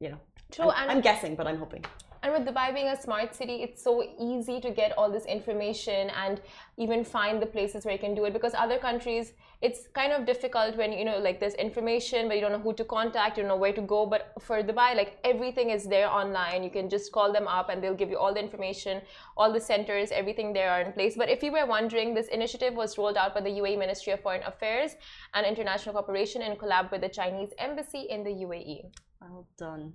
you 0.02 0.08
know, 0.12 0.20
True, 0.52 0.70
I'm, 0.70 0.88
I'm 0.92 1.02
guessing, 1.08 1.32
but 1.38 1.46
I'm 1.46 1.58
hoping. 1.64 1.84
And 2.26 2.34
with 2.34 2.52
Dubai 2.52 2.74
being 2.74 2.88
a 2.88 3.00
smart 3.00 3.36
city, 3.36 3.62
it's 3.62 3.80
so 3.80 4.02
easy 4.18 4.60
to 4.60 4.72
get 4.72 4.90
all 4.98 5.08
this 5.08 5.26
information 5.26 6.10
and 6.10 6.40
even 6.76 7.04
find 7.04 7.40
the 7.40 7.46
places 7.46 7.84
where 7.84 7.94
you 7.94 8.00
can 8.00 8.16
do 8.16 8.24
it. 8.24 8.32
Because 8.32 8.52
other 8.52 8.78
countries, 8.78 9.34
it's 9.62 9.86
kind 9.94 10.12
of 10.12 10.26
difficult 10.26 10.76
when 10.76 10.90
you 10.90 11.04
know, 11.04 11.18
like 11.18 11.38
there's 11.38 11.54
information, 11.54 12.26
but 12.26 12.34
you 12.34 12.40
don't 12.40 12.50
know 12.50 12.58
who 12.58 12.72
to 12.72 12.84
contact, 12.84 13.36
you 13.36 13.44
don't 13.44 13.50
know 13.50 13.56
where 13.56 13.72
to 13.72 13.80
go. 13.80 14.06
But 14.06 14.32
for 14.40 14.60
Dubai, 14.60 14.96
like 14.96 15.18
everything 15.22 15.70
is 15.70 15.84
there 15.84 16.10
online. 16.10 16.64
You 16.64 16.70
can 16.70 16.88
just 16.88 17.12
call 17.12 17.32
them 17.32 17.46
up 17.46 17.68
and 17.68 17.80
they'll 17.80 18.00
give 18.02 18.10
you 18.10 18.18
all 18.18 18.34
the 18.34 18.40
information, 18.40 19.02
all 19.36 19.52
the 19.52 19.60
centers, 19.60 20.10
everything 20.10 20.52
there 20.52 20.68
are 20.68 20.80
in 20.80 20.90
place. 20.94 21.14
But 21.16 21.28
if 21.28 21.44
you 21.44 21.52
were 21.52 21.66
wondering, 21.66 22.12
this 22.12 22.26
initiative 22.26 22.74
was 22.74 22.98
rolled 22.98 23.16
out 23.16 23.34
by 23.36 23.42
the 23.42 23.50
UAE 23.50 23.78
Ministry 23.78 24.12
of 24.14 24.20
Foreign 24.20 24.42
Affairs 24.42 24.96
and 25.34 25.46
International 25.46 25.92
Cooperation 25.92 26.42
in 26.42 26.56
collab 26.56 26.90
with 26.90 27.02
the 27.02 27.08
Chinese 27.08 27.50
Embassy 27.60 28.08
in 28.10 28.24
the 28.24 28.34
UAE. 28.46 28.90
Well 29.20 29.46
done. 29.56 29.92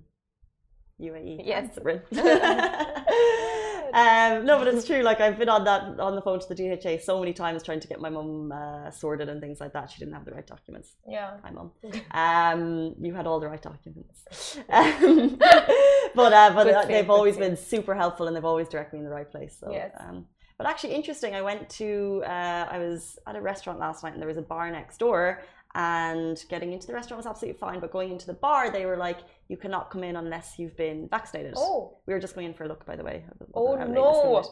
UAE. 1.02 1.42
Yes. 1.44 1.78
Um, 3.92 4.46
no, 4.46 4.58
but 4.58 4.68
it's 4.68 4.86
true. 4.86 5.02
Like 5.02 5.20
I've 5.20 5.38
been 5.38 5.50
on 5.50 5.64
that 5.64 6.00
on 6.00 6.14
the 6.14 6.22
phone 6.22 6.40
to 6.40 6.48
the 6.48 6.54
DHA 6.54 7.02
so 7.04 7.20
many 7.20 7.34
times 7.34 7.62
trying 7.62 7.80
to 7.80 7.88
get 7.88 8.00
my 8.00 8.08
mum 8.08 8.50
uh, 8.50 8.90
sorted 8.90 9.28
and 9.28 9.38
things 9.40 9.60
like 9.60 9.74
that. 9.74 9.90
She 9.90 9.98
didn't 9.98 10.14
have 10.14 10.24
the 10.24 10.32
right 10.32 10.46
documents. 10.46 10.94
Yeah. 11.06 11.36
Hi, 11.44 11.50
mum. 11.50 11.72
Um, 12.12 12.94
you 12.98 13.12
had 13.12 13.26
all 13.26 13.38
the 13.38 13.48
right 13.48 13.60
documents. 13.60 14.56
Um, 14.70 15.36
but 16.14 16.32
uh, 16.32 16.52
but 16.54 16.66
uh, 16.68 16.84
they've 16.86 17.10
always 17.10 17.36
been 17.36 17.56
super 17.56 17.94
helpful 17.94 18.26
and 18.28 18.34
they've 18.34 18.44
always 18.46 18.68
directed 18.68 18.94
me 18.94 19.00
in 19.00 19.04
the 19.04 19.10
right 19.10 19.30
place. 19.30 19.58
So, 19.60 19.70
Yes. 19.70 19.92
um, 20.00 20.24
but 20.56 20.66
actually, 20.66 20.94
interesting. 20.94 21.34
I 21.34 21.42
went 21.42 21.68
to 21.80 22.22
uh, 22.24 22.66
I 22.70 22.78
was 22.78 23.18
at 23.26 23.36
a 23.36 23.42
restaurant 23.42 23.78
last 23.78 24.02
night 24.02 24.14
and 24.14 24.22
there 24.22 24.28
was 24.28 24.38
a 24.38 24.42
bar 24.42 24.70
next 24.70 24.98
door. 24.98 25.42
And 25.74 26.42
getting 26.50 26.74
into 26.74 26.86
the 26.86 26.92
restaurant 26.92 27.16
was 27.18 27.26
absolutely 27.26 27.58
fine, 27.58 27.80
but 27.80 27.90
going 27.90 28.10
into 28.12 28.26
the 28.26 28.34
bar, 28.34 28.70
they 28.70 28.84
were 28.84 28.98
like, 28.98 29.20
"You 29.52 29.56
cannot 29.64 29.84
come 29.92 30.02
in 30.08 30.14
unless 30.24 30.46
you've 30.58 30.76
been 30.86 30.98
vaccinated." 31.16 31.54
Oh. 31.56 31.98
we 32.06 32.10
were 32.14 32.20
just 32.26 32.34
going 32.36 32.46
in 32.50 32.54
for 32.58 32.64
a 32.66 32.68
look, 32.72 32.82
by 32.90 32.96
the 33.00 33.04
way. 33.10 33.16
Oh, 33.54 33.74
no. 33.98 34.42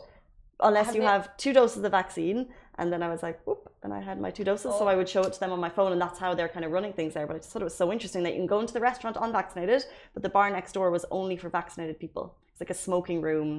Unless 0.62 0.86
Have 0.88 0.96
you 0.96 1.02
have 1.12 1.24
two 1.44 1.52
doses 1.58 1.78
of 1.78 1.84
the 1.88 1.94
vaccine, 2.00 2.38
and 2.78 2.86
then 2.92 3.02
I 3.06 3.08
was 3.14 3.22
like, 3.26 3.38
whoop, 3.46 3.62
and 3.82 3.90
I 3.98 4.00
had 4.08 4.16
my 4.26 4.30
two 4.36 4.44
doses, 4.50 4.72
so 4.78 4.82
Oh. 4.84 4.92
I 4.92 4.94
would 4.98 5.08
show 5.14 5.22
it 5.28 5.32
to 5.36 5.40
them 5.40 5.52
on 5.56 5.60
my 5.66 5.70
phone, 5.78 5.90
and 5.94 6.00
that's 6.04 6.18
how 6.24 6.30
they're 6.34 6.52
kind 6.56 6.66
of 6.66 6.70
running 6.76 6.92
things 6.98 7.12
there. 7.14 7.26
But 7.26 7.36
I 7.36 7.38
just 7.38 7.50
thought 7.50 7.62
it 7.66 7.70
was 7.72 7.80
so 7.84 7.90
interesting 7.94 8.22
that 8.24 8.32
you 8.34 8.40
can 8.42 8.46
go 8.54 8.60
into 8.60 8.74
the 8.78 8.84
restaurant 8.90 9.16
unvaccinated, 9.26 9.80
but 10.12 10.22
the 10.22 10.28
bar 10.28 10.48
next 10.50 10.72
door 10.76 10.88
was 10.96 11.04
only 11.10 11.36
for 11.38 11.48
vaccinated 11.60 11.96
people. 12.04 12.24
It's 12.52 12.60
like 12.64 12.74
a 12.78 12.80
smoking 12.88 13.18
room, 13.28 13.50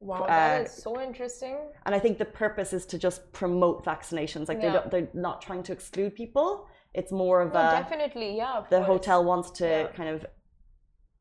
Wow, 0.00 0.26
that 0.26 0.60
Uh, 0.60 0.64
is 0.64 0.72
so 0.86 1.00
interesting. 1.08 1.56
and 1.86 1.92
I 1.94 1.98
think 1.98 2.18
the 2.18 2.26
purpose 2.44 2.70
is 2.78 2.84
to 2.92 2.98
just 2.98 3.20
promote 3.40 3.76
vaccinations. 3.92 4.48
Like 4.50 4.60
they 4.60 4.66
Yeah. 4.66 4.78
don't, 4.80 4.90
they're 4.90 5.08
not 5.14 5.40
trying 5.46 5.62
to 5.68 5.72
exclude 5.72 6.14
people. 6.22 6.48
It's 6.92 7.10
more 7.10 7.38
of 7.40 7.54
No, 7.54 7.60
a 7.60 7.70
definitely, 7.80 8.36
yeah. 8.36 8.58
of 8.58 8.68
the 8.68 8.76
course. 8.84 8.86
hotel 8.92 9.24
wants 9.24 9.50
to 9.60 9.66
Yeah. 9.66 9.86
kind 9.98 10.10
of 10.14 10.26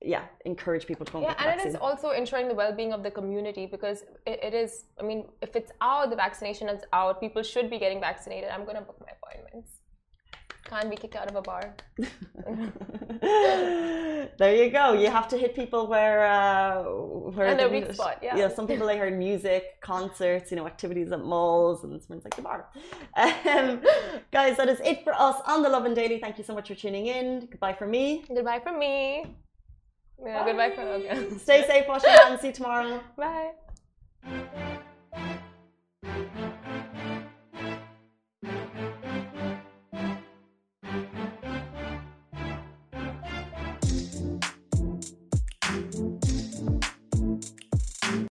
yeah 0.03 0.23
encourage 0.45 0.85
people 0.85 1.05
to 1.05 1.11
go 1.13 1.21
Yeah, 1.21 1.29
get 1.29 1.37
the 1.37 1.47
and 1.49 1.61
it 1.61 1.67
is 1.67 1.75
also 1.75 2.09
ensuring 2.11 2.47
the 2.47 2.53
well-being 2.55 2.91
of 2.93 3.01
the 3.03 3.11
community 3.11 3.65
because 3.65 4.03
it, 4.25 4.39
it 4.43 4.53
is. 4.53 4.85
I 4.99 5.03
mean, 5.03 5.25
if 5.41 5.55
it's 5.55 5.71
out, 5.81 6.09
the 6.09 6.15
vaccination 6.15 6.67
is 6.69 6.81
out. 6.91 7.19
People 7.21 7.41
should 7.43 7.69
be 7.69 7.79
getting 7.79 7.99
vaccinated. 7.99 8.49
I'm 8.49 8.65
gonna 8.65 8.81
book 8.81 8.99
my 8.99 9.13
appointments. 9.17 9.69
Can't 10.65 10.89
be 10.89 10.95
kicked 10.95 11.15
out 11.15 11.29
of 11.29 11.35
a 11.35 11.41
bar. 11.41 11.75
there 13.21 14.55
you 14.55 14.69
go. 14.71 14.93
You 14.93 15.09
have 15.09 15.27
to 15.29 15.37
hit 15.37 15.55
people 15.55 15.87
where 15.87 16.25
uh, 16.25 16.83
where 17.35 17.47
And 17.47 17.59
they- 17.59 17.67
weak 17.67 17.93
spot, 17.93 18.19
yeah. 18.21 18.35
Yeah, 18.35 18.47
some 18.47 18.65
people 18.67 18.87
they 18.87 18.97
heard 18.97 19.17
music, 19.17 19.79
concerts, 19.81 20.51
you 20.51 20.57
know, 20.57 20.65
activities 20.65 21.11
at 21.11 21.19
malls, 21.23 21.83
and 21.83 22.01
someone's 22.01 22.23
like 22.23 22.35
the 22.35 22.41
bar. 22.41 22.69
Um, 23.17 23.81
guys, 24.31 24.57
that 24.57 24.69
is 24.69 24.79
it 24.83 25.03
for 25.03 25.13
us 25.13 25.37
on 25.45 25.61
the 25.63 25.69
Lovin 25.69 25.93
Daily. 25.93 26.19
Thank 26.19 26.37
you 26.37 26.43
so 26.43 26.53
much 26.53 26.67
for 26.69 26.75
tuning 26.75 27.07
in. 27.07 27.47
Goodbye 27.51 27.73
from 27.73 27.91
me. 27.91 28.23
Goodbye 28.27 28.61
from 28.63 28.79
me. 28.79 29.35
Yeah, 30.25 30.39
Bye. 30.39 30.45
goodbye 30.45 30.71
for 30.71 30.83
now. 30.85 30.91
Okay. 30.91 31.37
Stay 31.37 31.67
safe, 31.67 31.87
wash 31.87 32.03
your 32.03 32.11
hands. 32.11 32.41
See 32.41 32.47
you 32.47 32.53
tomorrow. 32.53 33.01
Bye. 33.17 33.51